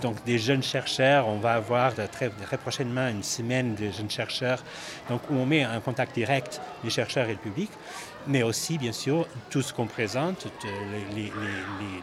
donc 0.00 0.22
des 0.24 0.38
jeunes 0.38 0.62
chercheurs. 0.62 1.28
On 1.28 1.38
va 1.38 1.54
avoir 1.54 1.92
très, 2.10 2.30
prochainement 2.58 3.08
une 3.08 3.22
semaine 3.22 3.74
de 3.74 3.90
jeunes 3.90 4.10
chercheurs, 4.10 4.62
donc 5.08 5.22
où 5.30 5.34
on 5.34 5.46
met 5.46 5.64
en 5.66 5.80
contact 5.80 6.14
direct 6.14 6.60
les 6.84 6.90
chercheurs 6.90 7.26
et 7.26 7.32
le 7.32 7.38
public, 7.38 7.70
mais 8.26 8.42
aussi 8.42 8.78
bien 8.78 8.92
sûr 8.92 9.26
tout 9.50 9.62
ce 9.62 9.72
qu'on 9.72 9.86
présente, 9.86 10.46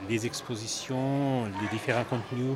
les, 0.10 0.26
expositions, 0.26 1.46
les 1.62 1.68
différents 1.72 2.04
contenus 2.04 2.56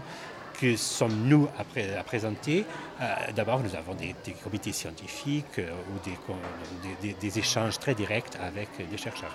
que 0.60 0.76
sommes-nous 0.76 1.50
à, 1.58 2.00
à, 2.00 2.04
présenter 2.04 2.64
euh, 3.02 3.06
D'abord, 3.36 3.60
nous 3.62 3.76
avons 3.76 3.96
des, 3.96 4.16
comités 4.44 4.72
scientifiques 4.72 5.60
euh, 5.60 5.72
ou 5.90 7.02
des, 7.02 7.14
des, 7.14 7.40
échanges 7.40 7.80
très 7.80 7.96
directs 7.96 8.38
avec 8.40 8.70
des 8.90 8.98
chercheurs. 8.98 9.34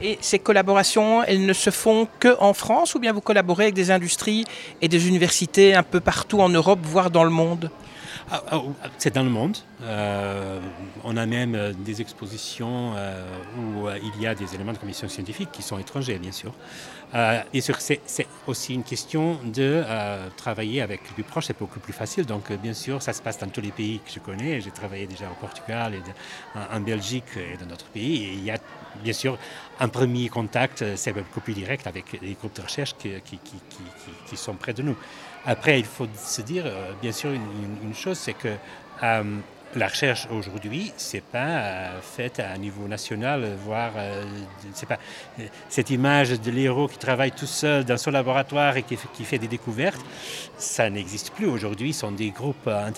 Et 0.00 0.18
ces 0.20 0.38
collaborations, 0.38 1.24
elles 1.24 1.44
ne 1.44 1.52
se 1.52 1.70
font 1.70 2.06
que 2.20 2.36
en 2.40 2.52
France 2.52 2.94
ou 2.94 3.00
bien 3.00 3.12
vous 3.12 3.20
collaborez 3.20 3.64
avec 3.64 3.74
des 3.74 3.90
industries 3.90 4.44
et 4.80 4.88
des 4.88 5.08
universités 5.08 5.74
un 5.74 5.82
peu 5.82 6.00
partout 6.00 6.40
en 6.40 6.48
Europe, 6.48 6.80
voire 6.82 7.10
dans 7.10 7.24
le 7.24 7.30
monde? 7.30 7.70
Ah, 8.30 8.42
ah, 8.50 8.60
c'est 8.98 9.14
dans 9.14 9.22
le 9.22 9.30
monde. 9.30 9.56
Euh, 9.82 10.60
on 11.02 11.16
a 11.16 11.24
même 11.24 11.54
euh, 11.54 11.72
des 11.72 12.02
expositions 12.02 12.92
euh, 12.94 13.24
où 13.56 13.88
il 13.88 14.22
y 14.22 14.26
a 14.26 14.34
des 14.34 14.54
éléments 14.54 14.72
de 14.72 14.78
commission 14.78 15.08
scientifique 15.08 15.50
qui 15.50 15.62
sont 15.62 15.78
étrangers, 15.78 16.18
bien 16.18 16.32
sûr. 16.32 16.52
et 17.54 17.60
c'est 17.62 18.26
aussi 18.46 18.74
une 18.74 18.82
question 18.82 19.38
de 19.44 19.82
travailler 20.36 20.82
avec 20.82 21.02
plus 21.14 21.22
proches, 21.22 21.46
c'est 21.46 21.58
beaucoup 21.58 21.80
plus 21.80 21.94
facile. 21.94 22.26
Donc, 22.26 22.52
bien 22.52 22.74
sûr, 22.74 23.00
ça 23.00 23.14
se 23.14 23.22
passe 23.22 23.38
dans 23.38 23.48
tous 23.48 23.62
les 23.62 23.72
pays 23.72 24.00
que 24.04 24.12
je 24.12 24.18
connais. 24.18 24.60
J'ai 24.60 24.72
travaillé 24.72 25.06
déjà 25.06 25.26
au 25.30 25.40
Portugal, 25.40 25.94
et 25.94 26.02
en, 26.76 26.80
Belgique 26.80 27.36
et 27.36 27.56
dans 27.56 27.66
d'autres 27.66 27.86
pays. 27.86 28.34
Il 28.34 28.44
y 28.44 28.50
a 28.50 28.58
bien 29.02 29.12
sûr 29.12 29.38
un 29.80 29.88
premier 29.88 30.28
contact, 30.28 30.84
c'est 30.96 31.12
beaucoup 31.12 31.40
plus 31.40 31.54
direct 31.54 31.86
avec 31.86 32.20
les 32.20 32.34
groupes 32.34 32.56
de 32.56 32.62
recherche 32.62 32.96
qui, 32.96 33.20
qui 33.22 34.36
sont 34.36 34.54
près 34.54 34.72
de 34.72 34.82
nous. 34.82 34.96
Après, 35.48 35.78
il 35.78 35.86
faut 35.86 36.06
se 36.14 36.42
dire, 36.42 36.64
euh, 36.66 36.92
bien 37.00 37.12
sûr, 37.12 37.30
une, 37.30 37.94
chose, 37.94 38.18
c'est 38.18 38.34
que 38.34 38.48
euh, 39.02 39.22
la 39.76 39.88
recherche 39.88 40.26
aujourd'hui, 40.30 40.92
c'est 40.96 41.22
pas 41.22 41.38
euh, 41.38 42.00
faite 42.00 42.40
à 42.40 42.50
un 42.52 42.58
niveau 42.58 42.88
national, 42.88 43.56
voire 43.64 43.92
c'est 44.72 44.86
pas 44.86 44.98
cette 45.68 45.90
image 45.90 46.40
de 46.40 46.50
l'héros 46.50 46.88
qui 46.88 46.98
travaille 46.98 47.32
tout 47.32 47.46
seul 47.46 47.84
dans 47.84 47.98
son 47.98 48.10
laboratoire 48.10 48.76
et 48.76 48.82
qui, 48.82 48.96
fait 49.24 49.38
des 49.38 49.48
découvertes, 49.48 50.00
ça 50.56 50.88
n'existe 50.88 51.32
plus 51.32 51.46
aujourd'hui. 51.46 51.92
Ce 51.92 52.00
sont 52.00 52.12
des 52.12 52.30
groupes 52.30 52.66
à 52.66 52.90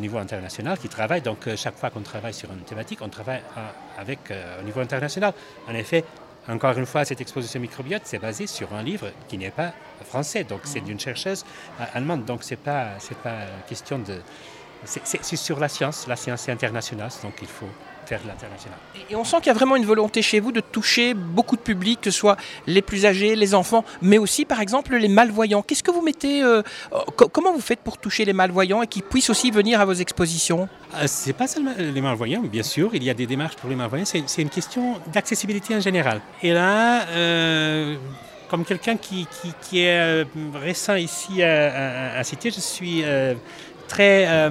niveau 0.00 0.18
international 0.18 0.78
qui 0.78 0.88
travaillent. 0.88 1.22
Donc 1.22 1.48
chaque 1.56 1.76
fois 1.76 1.90
qu'on 1.90 2.02
travaille 2.02 2.34
sur 2.34 2.50
une 2.52 2.60
thématique, 2.60 3.00
on 3.02 3.08
travaille 3.08 3.42
avec 3.98 4.20
au 4.60 4.64
niveau 4.64 4.80
international. 4.80 5.32
En 5.68 5.74
effet, 5.74 6.04
encore 6.48 6.78
une 6.78 6.86
fois, 6.86 7.04
cette 7.04 7.20
exposition 7.20 7.58
microbiote, 7.58 8.02
c'est 8.04 8.20
basé 8.20 8.46
sur 8.46 8.72
un 8.72 8.82
livre 8.82 9.08
qui 9.26 9.36
n'est 9.36 9.50
pas 9.50 9.72
français, 10.04 10.44
donc 10.44 10.60
c'est 10.64 10.80
d'une 10.80 11.00
chercheuse 11.00 11.44
allemande. 11.94 12.24
Donc 12.24 12.44
c'est 12.44 12.56
pas 12.56 12.90
c'est 12.98 13.18
pas 13.18 13.38
question 13.68 13.98
de 13.98 14.20
c'est 14.84 15.36
sur 15.36 15.58
la 15.58 15.68
science, 15.68 16.06
la 16.06 16.16
science 16.16 16.48
est 16.48 16.52
internationale, 16.52 17.10
donc 17.22 17.34
il 17.42 17.48
faut 17.48 17.68
faire 18.06 18.22
de 18.22 18.28
l'international. 18.28 18.78
Et 19.10 19.16
on 19.16 19.24
sent 19.24 19.38
qu'il 19.38 19.48
y 19.48 19.50
a 19.50 19.54
vraiment 19.54 19.76
une 19.76 19.84
volonté 19.84 20.22
chez 20.22 20.40
vous 20.40 20.52
de 20.52 20.60
toucher 20.60 21.12
beaucoup 21.14 21.56
de 21.56 21.60
publics, 21.60 22.00
que 22.00 22.10
ce 22.10 22.18
soit 22.18 22.36
les 22.66 22.82
plus 22.82 23.04
âgés, 23.04 23.36
les 23.36 23.54
enfants, 23.54 23.84
mais 24.00 24.18
aussi 24.18 24.44
par 24.44 24.60
exemple 24.60 24.96
les 24.96 25.08
malvoyants. 25.08 25.62
Qu'est-ce 25.62 25.82
que 25.82 25.90
vous 25.90 26.02
mettez, 26.02 26.42
euh, 26.42 26.62
comment 27.32 27.52
vous 27.52 27.60
faites 27.60 27.80
pour 27.80 27.98
toucher 27.98 28.24
les 28.24 28.32
malvoyants 28.32 28.82
et 28.82 28.86
qu'ils 28.86 29.02
puissent 29.02 29.30
aussi 29.30 29.50
venir 29.50 29.80
à 29.80 29.84
vos 29.84 29.92
expositions? 29.92 30.68
Euh, 30.94 31.04
C'est 31.06 31.32
pas 31.32 31.46
seulement 31.48 31.72
les 31.78 32.00
malvoyants, 32.00 32.42
bien 32.42 32.62
sûr, 32.62 32.90
il 32.94 33.02
y 33.02 33.10
a 33.10 33.14
des 33.14 33.26
démarches 33.26 33.56
pour 33.56 33.68
les 33.68 33.76
malvoyants, 33.76 34.04
c'est 34.04 34.42
une 34.42 34.50
question 34.50 35.00
d'accessibilité 35.12 35.74
en 35.74 35.80
général. 35.80 36.20
Et 36.42 36.52
là, 36.52 37.06
euh, 37.08 37.96
comme 38.48 38.64
quelqu'un 38.64 38.96
qui, 38.96 39.26
qui, 39.62 39.80
est 39.80 40.24
récent 40.54 40.94
ici 40.94 41.42
à, 41.42 42.16
à, 42.16 42.22
Cité, 42.22 42.50
je 42.50 42.60
suis 42.60 43.02
très, 43.88 44.50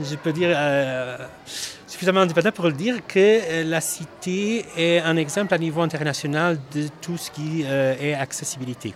je 0.00 0.16
peux 0.16 0.32
dire, 0.32 0.56
suffisamment 1.94 2.22
indépendant 2.22 2.50
pour 2.50 2.64
le 2.64 2.72
dire 2.72 3.06
que 3.06 3.18
euh, 3.18 3.64
la 3.64 3.80
cité 3.80 4.64
est 4.76 4.98
un 4.98 5.16
exemple 5.16 5.54
à 5.54 5.58
niveau 5.58 5.80
international 5.80 6.58
de 6.74 6.88
tout 7.00 7.16
ce 7.16 7.30
qui 7.30 7.62
euh, 7.64 7.94
est 8.00 8.14
accessibilité. 8.14 8.94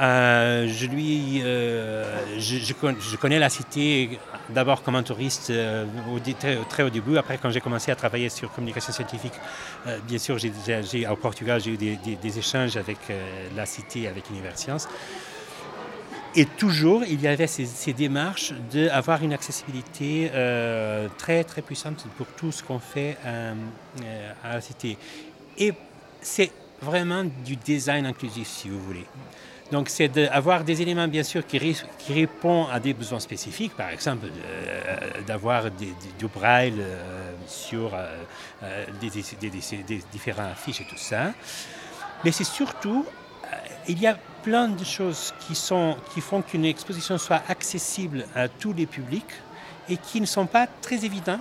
Euh, 0.00 0.66
je, 0.66 0.86
lui, 0.86 1.42
je, 1.42 3.16
connais 3.16 3.38
la 3.38 3.50
cité 3.50 4.18
d'abord 4.48 4.82
comme 4.82 4.96
un 4.96 5.02
touriste 5.02 5.52
au, 6.10 6.18
très, 6.70 6.82
au 6.82 6.88
début. 6.88 7.18
Après, 7.18 7.36
quand 7.36 7.50
j'ai 7.50 7.60
commencé 7.60 7.90
à 7.90 7.96
travailler 7.96 8.30
sur 8.30 8.50
communication 8.50 8.94
scientifique, 8.94 9.34
bien 10.08 10.16
sûr, 10.16 10.38
j'ai, 10.38 11.06
au 11.06 11.16
Portugal, 11.16 11.60
j'ai 11.60 11.72
eu 11.72 11.76
des, 11.76 11.98
des, 12.16 12.38
échanges 12.38 12.78
avec 12.78 12.96
la 13.54 13.66
cité, 13.66 14.08
avec 14.08 14.30
Univers 14.30 14.56
Science. 14.56 14.88
Et 16.36 16.46
toujours, 16.46 17.02
il 17.04 17.20
y 17.20 17.26
avait 17.26 17.48
ces, 17.48 17.92
démarches 17.92 18.52
d'avoir 18.72 19.22
une 19.24 19.32
accessibilité 19.32 20.30
euh, 20.32 21.08
très, 21.18 21.42
très 21.42 21.60
puissante 21.60 22.06
pour 22.16 22.28
tout 22.28 22.52
ce 22.52 22.62
qu'on 22.62 22.78
fait 22.78 23.16
euh, 23.24 23.54
euh, 24.02 24.32
à 24.44 24.54
la 24.54 24.60
cité. 24.60 24.96
Et 25.58 25.72
c'est 26.20 26.52
vraiment 26.80 27.24
du 27.24 27.56
design 27.56 28.06
inclusif, 28.06 28.46
si 28.46 28.68
vous 28.68 28.80
voulez. 28.80 29.06
Donc, 29.72 29.88
c'est 29.88 30.08
d'avoir 30.08 30.62
des 30.62 30.82
éléments, 30.82 31.08
bien 31.08 31.24
sûr, 31.24 31.44
qui, 31.46 31.58
répondent 32.08 32.68
à 32.72 32.78
des 32.78 32.94
besoins 32.94 33.20
spécifiques, 33.20 33.76
par 33.76 33.90
exemple, 33.90 34.26
d'avoir 35.26 35.70
du 35.70 36.26
braille 36.32 36.74
sur 37.46 37.92
des, 39.00 39.10
des, 39.10 39.50
des, 39.86 40.02
différents 40.10 40.50
affiches 40.50 40.80
et 40.80 40.86
tout 40.86 40.96
ça. 40.96 41.32
Mais 42.24 42.32
c'est 42.32 42.44
surtout 42.44 43.06
il 43.88 44.00
y 44.00 44.06
a 44.06 44.16
plein 44.42 44.68
de 44.68 44.84
choses 44.84 45.32
qui, 45.40 45.54
sont, 45.54 45.96
qui 46.12 46.20
font 46.20 46.42
qu'une 46.42 46.64
exposition 46.64 47.18
soit 47.18 47.42
accessible 47.48 48.24
à 48.34 48.48
tous 48.48 48.72
les 48.72 48.86
publics 48.86 49.34
et 49.88 49.96
qui 49.96 50.20
ne 50.20 50.26
sont 50.26 50.46
pas 50.46 50.66
très 50.66 51.04
évidentes, 51.04 51.40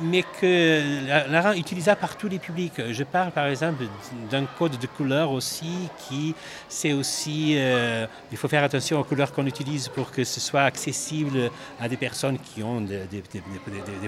mais 0.00 0.24
que 0.40 1.06
la, 1.06 1.42
rend 1.42 1.52
utilisable 1.52 2.00
par 2.00 2.16
tous 2.16 2.28
les 2.28 2.38
publics. 2.38 2.80
Je 2.90 3.04
parle 3.04 3.30
par 3.30 3.46
exemple 3.46 3.84
d'un 4.30 4.46
code 4.46 4.78
de 4.78 4.86
couleur 4.86 5.30
aussi 5.30 5.88
qui, 6.08 6.34
c'est 6.68 6.92
aussi, 6.92 7.54
euh, 7.56 8.06
il 8.30 8.38
faut 8.38 8.48
faire 8.48 8.64
attention 8.64 8.98
aux 8.98 9.04
couleurs 9.04 9.32
qu'on 9.32 9.46
utilise 9.46 9.88
pour 9.88 10.10
que 10.10 10.24
ce 10.24 10.40
soit 10.40 10.62
accessible 10.62 11.50
à 11.80 11.88
des 11.88 11.96
personnes 11.96 12.38
qui 12.38 12.62
ont 12.62 12.80
des, 12.80 13.06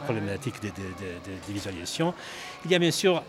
problématiques 0.01 0.63
de, 0.63 0.71
visualisation. 1.53 2.15
Il 2.65 2.71
y 2.71 2.75
a 2.75 2.79
bien 2.79 2.91
sûr 2.91 3.23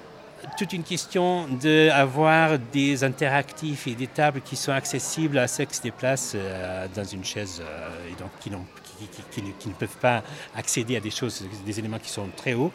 toute 0.57 0.73
une 0.73 0.83
question 0.83 1.47
d'avoir 1.47 2.57
des 2.59 3.03
interactifs 3.03 3.87
et 3.87 3.95
des 3.95 4.07
tables 4.07 4.41
qui 4.41 4.55
sont 4.55 4.71
accessibles 4.71 5.37
à 5.37 5.47
ceux 5.47 5.65
qui 5.65 5.75
se 5.75 5.81
déplacent 5.81 6.33
euh, 6.35 6.87
dans 6.95 7.03
une 7.03 7.23
chaise 7.23 7.61
euh, 7.61 8.11
et 8.11 8.19
donc 8.19 8.29
qui, 8.39 9.69
ne 9.69 9.73
peuvent 9.73 9.97
pas 9.97 10.23
accéder 10.55 10.97
à 10.97 10.99
des 10.99 11.11
choses, 11.11 11.43
des 11.65 11.79
éléments 11.79 11.99
qui 11.99 12.09
sont 12.09 12.27
très 12.35 12.53
hauts. 12.53 12.71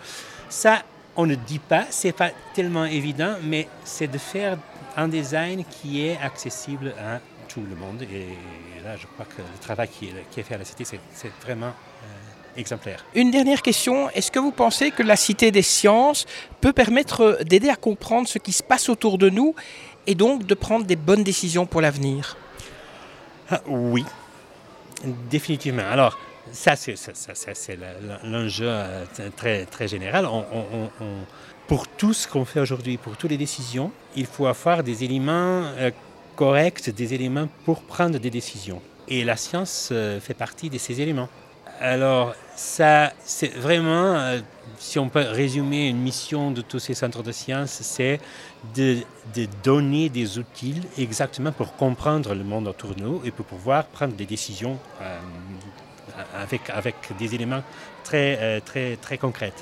Ça, 0.49 0.83
on 1.17 1.27
ne 1.27 1.35
dit 1.35 1.59
pas, 1.59 1.87
c'est 1.91 2.12
pas 2.12 2.31
tellement 2.55 2.85
évident, 2.85 3.37
mais 3.43 3.69
c'est 3.85 4.09
de 4.09 4.19
faire 4.19 4.59
un 4.97 5.09
design 5.09 5.65
qui 5.65 6.07
est 6.07 6.19
accessible 6.19 6.95
à 7.00 7.21
tout 7.49 7.62
le 7.69 7.77
monde. 7.77 8.03
Et 8.03 8.37
là, 8.85 8.97
je 8.97 9.07
crois 9.07 9.27
que 9.27 9.43
le 9.43 9.59
travail 9.61 9.89
qui 9.89 10.07
est, 10.07 10.27
qui 10.31 10.41
est 10.41 10.43
fait 10.43 10.55
à 10.55 10.59
la 10.59 10.65
Cité, 10.65 10.85
c'est 10.85 11.33
vraiment 11.43 11.73
Une 13.14 13.31
dernière 13.31 13.62
question, 13.62 14.11
est-ce 14.11 14.31
que 14.31 14.38
vous 14.38 14.52
pensez 14.52 14.90
que 14.90 15.02
la 15.02 15.17
Cité 15.17 15.50
des 15.50 15.62
sciences 15.62 16.26
peut 16.61 16.73
permettre 16.73 17.38
d'aider 17.45 17.69
à 17.69 17.76
comprendre 17.76 18.29
ce 18.29 18.38
qui 18.38 18.52
se 18.52 18.62
passe 18.62 18.88
autour 18.88 19.19
de 19.19 19.31
nous 19.31 19.55
et 20.07 20.14
donc 20.14 20.47
de 20.47 20.55
prendre 20.55 20.85
des 20.85 20.97
bonnes 20.97 21.23
décisions 21.23 21.67
pour 21.67 21.81
l'avenir? 21.81 22.37
Ah, 23.50 23.61
Oui, 23.67 24.05
définitivement. 25.31 25.83
Alors, 25.90 26.19
ça, 26.52 26.76
c'est, 26.76 26.97
l'enjeu 28.25 28.67
euh, 28.69 29.05
très, 29.37 29.67
très 29.67 29.88
général. 29.88 30.29
pour 31.67 31.87
tout 31.88 32.12
ce 32.12 32.26
qu'on 32.26 32.45
fait 32.45 32.61
aujourd'hui, 32.61 32.97
pour 32.97 33.17
toutes 33.17 33.31
les 33.31 33.37
décisions, 33.37 33.93
il 34.17 34.26
faut 34.26 34.47
avoir 34.47 34.83
des 34.83 35.05
éléments 35.05 35.62
euh, 35.79 35.90
corrects, 36.37 36.90
des 36.90 37.14
éléments 37.14 37.49
pour 37.64 37.83
prendre 37.83 38.19
des 38.19 38.31
décisions. 38.31 38.81
Et 39.09 39.25
la 39.25 39.37
science 39.37 39.90
euh, 39.93 40.21
fait 40.21 40.35
partie 40.35 40.71
de 40.71 40.79
ces 40.79 41.00
éléments. 41.00 41.29
Alors, 41.82 42.34
ça, 42.56 43.10
c'est 43.25 43.54
vraiment, 43.54 44.14
euh, 44.14 44.40
si 44.78 44.99
on 44.99 45.08
peut 45.08 45.25
résumer 45.26 45.88
une 45.88 45.96
mission 45.96 46.50
de 46.50 46.60
tous 46.60 46.78
ces 46.78 46.92
centres 46.92 47.22
de 47.22 47.32
sciences, 47.32 47.70
c'est 47.70 48.20
de, 48.76 48.99
donner 49.62 50.10
des 50.10 50.38
outils 50.38 50.82
exactement 50.99 51.52
pour 51.52 51.76
comprendre 51.76 52.34
le 52.34 52.44
monde 52.44 52.68
autour 52.68 52.94
de 52.94 53.02
nous 53.02 53.22
et 53.25 53.30
pour 53.30 53.46
pouvoir 53.46 53.87
prendre 53.87 54.12
des 54.12 54.26
décisions 54.26 54.78
euh, 55.00 55.18
avec, 56.37 56.68
avec 56.68 56.96
des 57.18 57.34
éléments 57.34 57.62
très, 58.04 58.38
euh, 58.42 58.60
très, 58.60 58.96
très 58.96 59.16
concrets. 59.16 59.54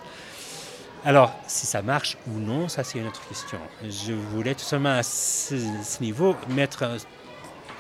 Alors, 1.05 1.33
si 1.47 1.67
ça 1.67 1.83
marche 1.83 2.19
ou 2.27 2.41
non, 2.41 2.69
ça 2.69 2.83
c'est 2.83 2.99
une 2.99 3.07
autre 3.07 3.23
question. 3.29 3.59
Je 3.85 4.13
voulais 4.13 4.57
tout 4.57 4.65
simplement 4.65 4.97
à 4.99 5.05
ce 5.05 5.55
niveau 6.03 6.35
mettre 6.49 6.85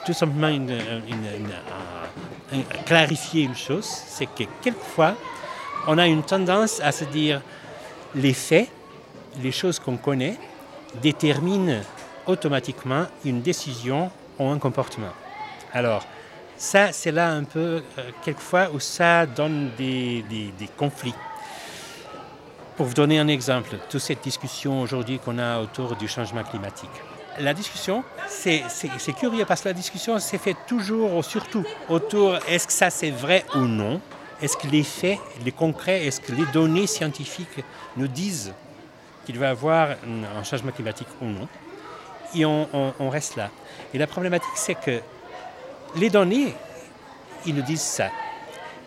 tout 0.09 0.15
simplement 0.15 0.49
une, 0.49 0.75
clarifier 2.87 3.43
une 3.43 3.55
chose, 3.55 3.85
c'est 3.85 4.25
que 4.25 4.45
quelquefois, 4.62 5.15
on 5.87 5.99
a 5.99 6.07
une 6.07 6.23
tendance 6.23 6.81
à 6.81 6.93
se 6.93 7.05
dire 7.05 7.43
les 8.15 8.33
faits, 8.33 8.71
les 9.43 9.53
choses 9.53 9.79
qu'on 9.79 9.99
connaît, 9.99 10.38
déterminent 11.03 11.83
automatiquement 12.25 13.05
une 13.23 13.43
décision 13.43 14.11
ou 14.38 14.49
un 14.49 14.59
comportement. 14.59 15.12
Alors, 15.75 16.07
ça, 16.57 16.91
c'est 16.93 17.12
là 17.12 17.29
un 17.29 17.45
peu, 17.45 17.83
euh, 17.99 18.11
quelquefois, 18.25 18.71
où 18.73 18.81
ça 18.81 19.27
donne 19.27 19.73
des, 19.77 20.25
des 20.27 20.69
conflits. 20.75 21.15
Pour 22.79 22.87
vous 22.87 22.95
donner 22.95 23.19
un 23.19 23.29
exemple, 23.29 23.77
toute 23.91 24.00
cette 24.00 24.23
discussion 24.23 24.81
aujourd'hui 24.81 25.19
qu'on 25.19 25.38
a 25.38 25.61
autour 25.61 25.97
du 25.97 26.09
changement 26.09 26.45
climatique 26.45 26.88
la 27.38 27.54
discussion, 27.54 28.04
c'est 28.28 28.62
curieux 29.18 29.45
parce 29.45 29.62
que 29.62 29.68
la 29.68 29.75
discussion 29.75 30.18
s'est 30.18 30.38
faite 30.38 30.57
toujours, 30.66 31.25
surtout 31.25 31.64
autour 31.88 32.38
est-ce 32.49 32.66
que 32.66 32.73
ça 32.73 32.90
c'est 32.90 33.11
vrai 33.11 33.45
ou 33.54 33.61
non? 33.61 34.00
Est-ce 34.40 34.57
que 34.57 34.68
les 34.68 34.85
faits, 34.85 35.18
les 35.45 35.52
concrets, 35.52 36.07
est-ce 36.07 36.21
que 36.21 36.33
les 36.33 36.47
données 36.47 36.87
scientifiques 36.87 37.64
nous 37.97 38.07
disent 38.07 38.52
qu'il 39.26 39.38
va 39.38 39.47
y 39.47 39.50
avoir 39.50 39.90
un 40.37 40.45
changement 40.45 40.71
climatique 40.71 41.09
ou 41.21 41.26
non? 41.26 41.49
Et 42.35 42.45
on, 42.45 42.68
on 42.99 43.09
reste 43.09 43.37
là. 43.37 43.50
Et 43.92 43.99
la 43.99 44.07
problématique, 44.07 44.50
c'est 44.54 44.75
que 44.75 45.00
les 45.97 46.11
données, 46.11 46.54
ils 47.47 47.54
nous 47.54 47.62
disent 47.62 47.80
ça. 47.80 48.11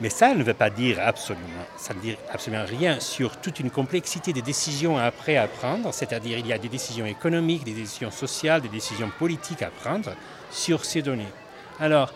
Mais 0.02 0.10
ça 0.10 0.34
ne 0.34 0.44
veut 0.44 0.56
pas 0.56 0.72
dire 0.72 0.98
absolument, 1.00 1.66
ça 1.78 1.94
ne 1.94 2.14
absolument 2.34 2.66
rien 2.66 3.00
sur 3.00 3.38
toute 3.38 3.60
une 3.60 3.70
complexité 3.70 4.34
de 4.34 4.42
décisions 4.42 4.98
après 4.98 5.38
à 5.38 5.48
prendre, 5.48 5.94
c'est-à-dire 5.94 6.40
il 6.40 6.48
y 6.48 6.54
a 6.54 6.58
des 6.58 6.70
décisions 6.70 7.06
économiques, 7.06 7.64
des 7.64 7.74
décisions 7.74 8.10
sociales, 8.10 8.62
des 8.62 8.70
décisions 8.70 9.12
politiques 9.20 9.62
à 9.62 9.70
prendre 9.70 10.12
sur 10.50 10.86
ces 10.86 11.04
données. 11.04 11.32
Alors, 11.80 12.12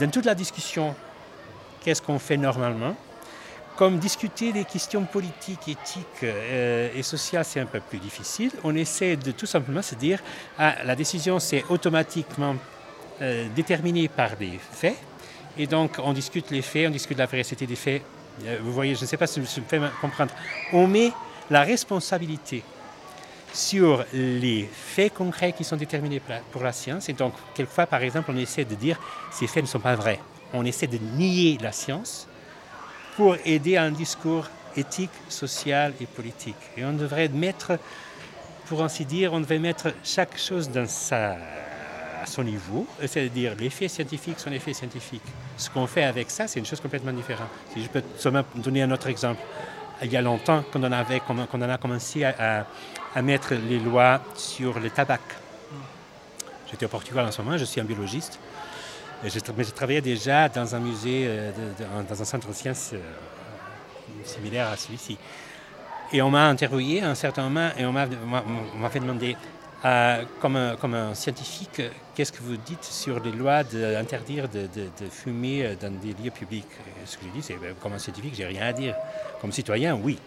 dans 0.00 0.10
toute 0.10 0.24
la 0.24 0.34
discussion, 0.34 0.94
qu'est-ce 1.84 2.00
qu'on 2.00 2.18
fait 2.18 2.38
normalement? 2.38 2.96
Comme 3.76 3.98
discuter 3.98 4.52
des 4.52 4.64
questions 4.64 5.04
politiques, 5.04 5.68
éthiques 5.68 6.22
euh, 6.22 6.88
et 6.94 7.02
sociales, 7.02 7.44
c'est 7.44 7.60
un 7.60 7.66
peu 7.66 7.80
plus 7.80 7.98
difficile, 7.98 8.52
on 8.64 8.74
essaie 8.74 9.16
de 9.16 9.32
tout 9.32 9.46
simplement 9.46 9.82
se 9.82 9.96
dire, 9.96 10.18
ah, 10.58 10.76
la 10.82 10.96
décision 10.96 11.38
c'est 11.38 11.62
automatiquement 11.68 12.56
euh, 13.20 13.48
déterminée 13.54 14.08
par 14.08 14.36
des 14.36 14.58
faits, 14.58 14.96
et 15.58 15.66
donc, 15.66 15.98
on 16.02 16.12
discute 16.12 16.50
les 16.50 16.62
faits, 16.62 16.88
on 16.88 16.90
discute 16.90 17.18
la 17.18 17.26
véracité 17.26 17.66
des 17.66 17.76
faits. 17.76 18.02
Euh, 18.44 18.58
vous 18.62 18.72
voyez, 18.72 18.94
je 18.94 19.02
ne 19.02 19.06
sais 19.06 19.16
pas 19.16 19.26
si 19.26 19.42
je 19.44 19.60
me 19.60 19.66
fais 19.66 19.80
comprendre. 20.00 20.32
On 20.72 20.86
met 20.86 21.12
la 21.50 21.62
responsabilité 21.62 22.62
sur 23.52 24.04
les 24.14 24.68
faits 24.72 25.12
concrets 25.12 25.52
qui 25.52 25.64
sont 25.64 25.76
déterminés 25.76 26.22
pour 26.50 26.62
la 26.62 26.72
science. 26.72 27.08
Et 27.10 27.12
donc, 27.12 27.34
quelquefois, 27.54 27.86
par 27.86 28.02
exemple, 28.02 28.30
on 28.32 28.36
essaie 28.36 28.64
de 28.64 28.74
dire 28.74 28.98
ces 29.30 29.46
faits 29.46 29.64
ne 29.64 29.68
sont 29.68 29.80
pas 29.80 29.94
vrais. 29.94 30.20
On 30.54 30.64
essaie 30.64 30.86
de 30.86 30.98
nier 30.98 31.58
la 31.60 31.72
science 31.72 32.26
pour 33.16 33.36
aider 33.44 33.76
à 33.76 33.82
un 33.82 33.90
discours 33.90 34.48
éthique, 34.74 35.10
social 35.28 35.92
et 36.00 36.06
politique. 36.06 36.56
Et 36.78 36.84
on 36.84 36.94
devrait 36.94 37.28
mettre, 37.28 37.78
pour 38.66 38.82
ainsi 38.82 39.04
dire, 39.04 39.34
on 39.34 39.40
devrait 39.40 39.58
mettre 39.58 39.88
chaque 40.02 40.38
chose 40.38 40.70
dans 40.70 40.88
sa 40.88 41.36
à 42.22 42.26
son 42.26 42.44
niveau, 42.44 42.86
c'est-à-dire 43.00 43.54
l'effet 43.58 43.88
scientifique, 43.88 44.38
son 44.38 44.52
effet 44.52 44.72
scientifique. 44.72 45.22
Ce 45.56 45.68
qu'on 45.68 45.86
fait 45.86 46.04
avec 46.04 46.30
ça, 46.30 46.46
c'est 46.46 46.60
une 46.60 46.66
chose 46.66 46.80
complètement 46.80 47.12
différente. 47.12 47.48
Si 47.74 47.82
je 47.82 47.88
peux 47.88 48.02
seulement 48.16 48.44
donner 48.54 48.82
un 48.82 48.90
autre 48.90 49.08
exemple. 49.08 49.40
Il 50.02 50.10
y 50.10 50.16
a 50.16 50.22
longtemps, 50.22 50.64
quand 50.72 50.80
on, 50.82 50.90
avait, 50.90 51.20
quand 51.20 51.36
on 51.52 51.62
a 51.62 51.78
commencé 51.78 52.24
à, 52.24 52.66
mettre 53.22 53.54
les 53.54 53.78
lois 53.78 54.20
sur 54.34 54.80
le 54.80 54.90
tabac, 54.90 55.20
j'étais 56.70 56.86
au 56.86 56.88
Portugal 56.88 57.26
en 57.26 57.30
ce 57.30 57.42
moment, 57.42 57.56
je 57.56 57.64
suis 57.64 57.80
un 57.80 57.84
biologiste, 57.84 58.40
mais 59.22 59.30
je 59.30 59.70
travaillais 59.70 60.00
déjà 60.00 60.48
dans 60.48 60.74
un 60.74 60.80
musée, 60.80 61.24
euh, 61.26 61.52
dans 62.08 62.20
un 62.20 62.24
centre 62.24 62.48
de 62.48 62.52
sciences 62.52 62.90
euh, 62.94 62.98
similaire 64.24 64.68
à 64.68 64.76
celui-ci. 64.76 65.18
Et 66.12 66.20
on 66.20 66.30
m'a 66.30 66.48
interviewé 66.48 67.02
à 67.02 67.10
un 67.10 67.14
certain 67.14 67.44
moment 67.44 67.70
et 67.78 67.84
on 67.84 67.92
m'a 67.92 68.90
fait 68.90 69.00
demander 69.00 69.36
euh, 69.84 70.22
comme, 70.40 70.56
un, 70.56 71.14
scientifique, 71.14 71.82
qu'est-ce 72.14 72.30
que 72.30 72.42
vous 72.42 72.56
dites 72.56 72.84
sur 72.84 73.18
les 73.18 73.32
lois 73.32 73.64
d'interdire 73.64 74.48
de, 74.48 74.68
fumer 75.10 75.76
dans 75.80 75.90
des 75.90 76.14
lieux 76.22 76.30
publics? 76.30 76.66
Ce 77.04 77.16
que 77.16 77.24
je 77.24 77.30
dis, 77.30 77.42
c'est 77.42 77.54
ben, 77.54 77.74
comme 77.80 77.92
un 77.92 77.98
scientifique, 77.98 78.34
j'ai 78.36 78.46
rien 78.46 78.66
à 78.66 78.72
dire. 78.72 78.94
Comme 79.40 79.50
citoyen, 79.50 79.94
oui. 79.96 80.18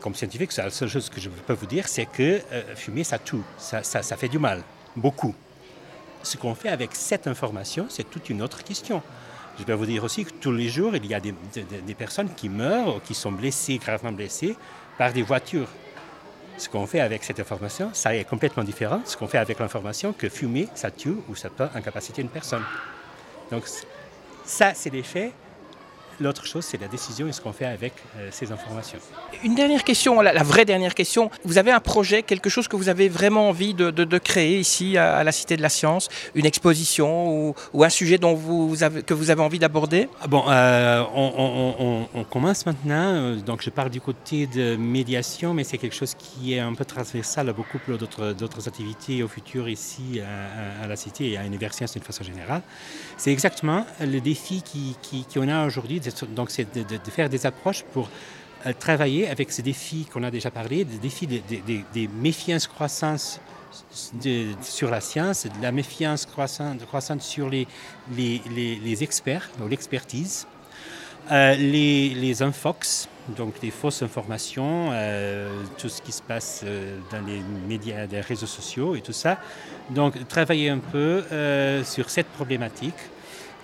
Comme 0.00 0.14
scientifique, 0.14 0.56
la 0.56 0.70
seule 0.70 0.88
chose 0.88 1.08
que 1.08 1.20
je 1.20 1.28
peux 1.28 1.52
vous 1.52 1.66
dire, 1.66 1.88
c'est 1.88 2.06
que 2.06 2.40
euh, 2.52 2.76
fumer, 2.76 3.02
ça 3.02 3.18
tue, 3.18 3.42
ça, 3.58 4.02
fait 4.02 4.28
du 4.28 4.38
mal, 4.38 4.62
beaucoup. 4.94 5.34
Ce 6.22 6.36
qu'on 6.36 6.54
fait 6.54 6.68
avec 6.68 6.94
cette 6.94 7.26
information, 7.26 7.86
c'est 7.88 8.08
toute 8.08 8.30
une 8.30 8.42
autre 8.42 8.62
question. 8.62 9.02
Je 9.58 9.64
peux 9.64 9.72
vous 9.72 9.86
dire 9.86 10.02
aussi 10.04 10.24
que 10.24 10.30
tous 10.30 10.52
les 10.52 10.68
jours, 10.68 10.94
il 10.94 11.06
y 11.06 11.14
a 11.14 11.20
des, 11.20 11.34
des, 11.86 11.94
personnes 11.94 12.32
qui 12.34 12.48
meurent, 12.48 13.02
qui 13.02 13.14
sont 13.14 13.32
blessées, 13.32 13.78
gravement 13.78 14.12
blessées, 14.12 14.56
par 14.96 15.12
des 15.12 15.22
voitures 15.22 15.68
ce 16.58 16.68
qu'on 16.68 16.86
fait 16.86 17.00
avec 17.00 17.24
cette 17.24 17.40
information, 17.40 17.90
ça 17.92 18.14
est 18.14 18.24
complètement 18.24 18.64
différent 18.64 18.98
de 18.98 19.06
ce 19.06 19.16
qu'on 19.16 19.26
fait 19.26 19.38
avec 19.38 19.58
l'information 19.58 20.12
que 20.12 20.28
fumer, 20.28 20.68
ça 20.74 20.90
tue 20.90 21.16
ou 21.28 21.34
ça 21.34 21.50
peut 21.50 21.68
incapaciter 21.74 22.22
une 22.22 22.28
personne. 22.28 22.62
Donc 23.50 23.64
ça, 24.44 24.74
c'est 24.74 24.90
des 24.90 25.02
faits 25.02 25.32
L'autre 26.20 26.46
chose, 26.46 26.64
c'est 26.64 26.80
la 26.80 26.88
décision 26.88 27.26
et 27.26 27.32
ce 27.32 27.40
qu'on 27.40 27.52
fait 27.52 27.64
avec 27.64 27.94
euh, 28.16 28.28
ces 28.30 28.52
informations. 28.52 28.98
Une 29.42 29.54
dernière 29.54 29.82
question, 29.84 30.20
la, 30.20 30.32
la, 30.32 30.42
vraie 30.42 30.64
dernière 30.64 30.94
question. 30.94 31.30
Vous 31.44 31.58
avez 31.58 31.70
un 31.70 31.80
projet, 31.80 32.22
quelque 32.22 32.50
chose 32.50 32.68
que 32.68 32.76
vous 32.76 32.88
avez 32.88 33.08
vraiment 33.08 33.48
envie 33.48 33.74
de, 33.74 33.90
de, 33.90 34.04
de 34.04 34.18
créer 34.18 34.58
ici 34.58 34.96
à, 34.96 35.16
à, 35.16 35.24
la 35.24 35.32
Cité 35.32 35.56
de 35.56 35.62
la 35.62 35.68
Science? 35.68 36.08
Une 36.34 36.46
exposition 36.46 37.48
ou, 37.48 37.54
ou 37.72 37.84
un 37.84 37.88
sujet 37.88 38.18
dont 38.18 38.34
vous 38.34 38.82
avez, 38.82 39.02
que 39.02 39.14
vous 39.14 39.30
avez 39.30 39.42
envie 39.42 39.58
d'aborder? 39.58 40.08
Ah 40.20 40.26
Bon, 40.28 40.44
euh, 40.48 41.02
on, 41.14 41.32
on, 41.36 41.74
on, 41.78 42.20
on, 42.20 42.24
commence 42.24 42.66
maintenant. 42.66 43.14
Euh, 43.14 43.36
donc, 43.36 43.62
je 43.62 43.70
parle 43.70 43.90
du 43.90 44.00
côté 44.00 44.46
de 44.46 44.76
médiation, 44.76 45.54
mais 45.54 45.64
c'est 45.64 45.78
quelque 45.78 45.96
chose 45.96 46.14
qui 46.14 46.54
est 46.54 46.60
un 46.60 46.74
peu 46.74 46.84
transversal 46.84 47.48
à 47.48 47.52
beaucoup 47.52 47.78
d'autres 47.88 48.68
activités 48.68 49.22
au 49.22 49.28
futur 49.28 49.68
ici 49.68 50.20
à, 50.20 50.84
à, 50.84 50.86
la 50.86 50.96
Cité 50.96 51.30
et 51.30 51.36
à 51.36 51.42
l'université 51.42 51.86
d'une 51.94 52.02
façon 52.02 52.24
générale. 52.24 52.62
C'est 53.16 53.32
exactement 53.32 53.86
le 54.00 54.20
défi 54.20 54.62
qu'on 54.62 54.96
qui, 55.02 55.24
qui 55.24 55.38
a 55.38 55.66
aujourd'hui 55.66 56.00
donc 56.34 56.50
c'est 56.50 56.66
de, 56.76 57.10
faire 57.10 57.28
des 57.28 57.46
approches 57.46 57.82
pour 57.92 58.08
euh, 58.66 58.72
travailler 58.78 59.28
avec 59.28 59.50
ces 59.50 59.62
défis 59.62 60.06
qu'on 60.12 60.22
a 60.22 60.30
déjà 60.30 60.50
parlé, 60.50 60.84
des 60.84 60.98
défis 60.98 61.26
des 61.26 61.40
de, 61.40 61.82
de, 61.94 62.08
méfiances 62.20 62.66
croissantes 62.66 63.40
sur 64.62 64.90
la 64.90 65.00
science, 65.00 65.46
de 65.46 65.62
la 65.62 65.72
méfiance 65.72 66.26
croissante, 66.26 67.22
sur 67.22 67.48
les, 67.48 67.66
les, 68.14 68.42
les, 68.54 68.76
les 68.76 69.02
experts, 69.02 69.50
l'expertise, 69.68 70.46
euh, 71.30 71.54
les, 71.54 72.10
les 72.10 72.42
infox, 72.42 73.08
donc 73.28 73.58
des 73.60 73.70
fausses 73.70 74.02
informations, 74.02 74.90
euh, 74.92 75.50
tout 75.78 75.88
ce 75.88 76.02
qui 76.02 76.12
se 76.12 76.22
passe 76.22 76.64
dans 77.10 77.26
les 77.26 77.40
médias, 77.66 78.06
les 78.06 78.20
réseaux 78.20 78.46
sociaux 78.46 78.94
et 78.94 79.00
tout 79.00 79.14
ça. 79.14 79.38
Donc 79.90 80.28
travailler 80.28 80.68
un 80.68 80.78
peu 80.78 81.24
sur 81.84 82.10
cette 82.10 82.28
problématique 82.28 82.94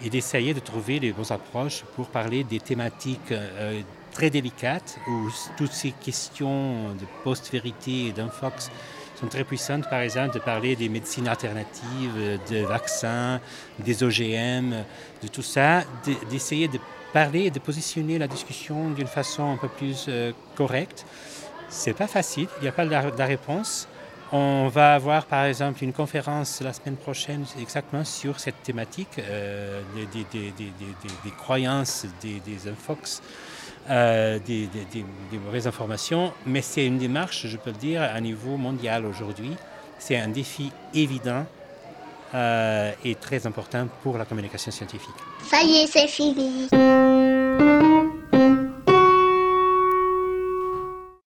et 0.04 0.10
d'essayer 0.10 0.54
de 0.54 0.60
trouver 0.60 0.98
les 1.00 1.12
bonnes 1.12 1.30
approches 1.30 1.84
pour 1.96 2.08
parler 2.08 2.44
des 2.44 2.60
thématiques 2.60 3.32
euh, 3.32 3.80
très 4.12 4.30
délicates 4.30 4.98
où 5.08 5.28
toutes 5.56 5.72
ces 5.72 5.92
questions 5.92 6.94
de 6.94 7.06
post-vérité 7.24 8.06
et 8.06 8.12
d'infox 8.12 8.70
sont 9.18 9.26
très 9.26 9.44
puissantes, 9.44 9.88
par 9.90 10.00
exemple, 10.00 10.34
de 10.34 10.38
parler 10.38 10.76
des 10.76 10.88
médecines 10.88 11.26
alternatives, 11.26 12.38
de 12.50 12.58
vaccins, 12.58 13.40
des 13.80 14.02
OGM, 14.04 14.84
de 15.22 15.28
tout 15.28 15.42
ça, 15.42 15.82
d'essayer 16.30 16.68
de 16.68 16.78
parler 17.12 17.46
et 17.46 17.50
de 17.50 17.58
positionner 17.58 18.18
la 18.18 18.28
discussion 18.28 18.90
d'une 18.90 19.06
façon 19.06 19.52
un 19.52 19.56
peu 19.56 19.68
plus 19.68 20.06
euh, 20.08 20.32
correcte. 20.56 21.04
C'est 21.68 21.94
pas 21.94 22.06
facile, 22.06 22.48
il 22.58 22.62
n'y 22.62 22.68
a 22.68 22.72
pas 22.72 22.86
de 22.86 23.22
réponse. 23.22 23.88
On 24.30 24.68
va 24.68 24.94
avoir 24.94 25.24
par 25.24 25.44
exemple 25.44 25.82
une 25.82 25.92
conférence 25.92 26.60
la 26.60 26.74
semaine 26.74 26.96
prochaine 26.96 27.44
exactement 27.58 28.04
sur 28.04 28.38
cette 28.40 28.62
thématique 28.62 29.18
euh, 29.18 29.80
des, 29.94 31.30
croyances 31.38 32.04
des, 32.20 32.68
infox, 32.68 33.22
euh, 33.88 34.38
des, 34.46 34.68
mauvaises 35.44 35.66
informations, 35.66 36.32
mais 36.44 36.60
c'est 36.60 36.84
une 36.84 36.98
démarche, 36.98 37.46
je 37.46 37.56
peux 37.56 37.70
le 37.70 37.76
dire, 37.76 38.02
à 38.02 38.20
niveau 38.20 38.58
mondial 38.58 39.06
aujourd'hui. 39.06 39.52
C'est 39.98 40.18
un 40.18 40.28
défi 40.28 40.70
évident 40.92 41.46
euh, 42.34 42.92
et 43.04 43.14
très 43.14 43.46
important 43.46 43.88
pour 44.02 44.18
la 44.18 44.26
communication 44.26 44.70
scientifique. 44.70 45.16
Ça 45.50 45.62
y 45.62 45.78
est, 45.78 45.86
c'est 45.86 46.06
fini. 46.06 46.68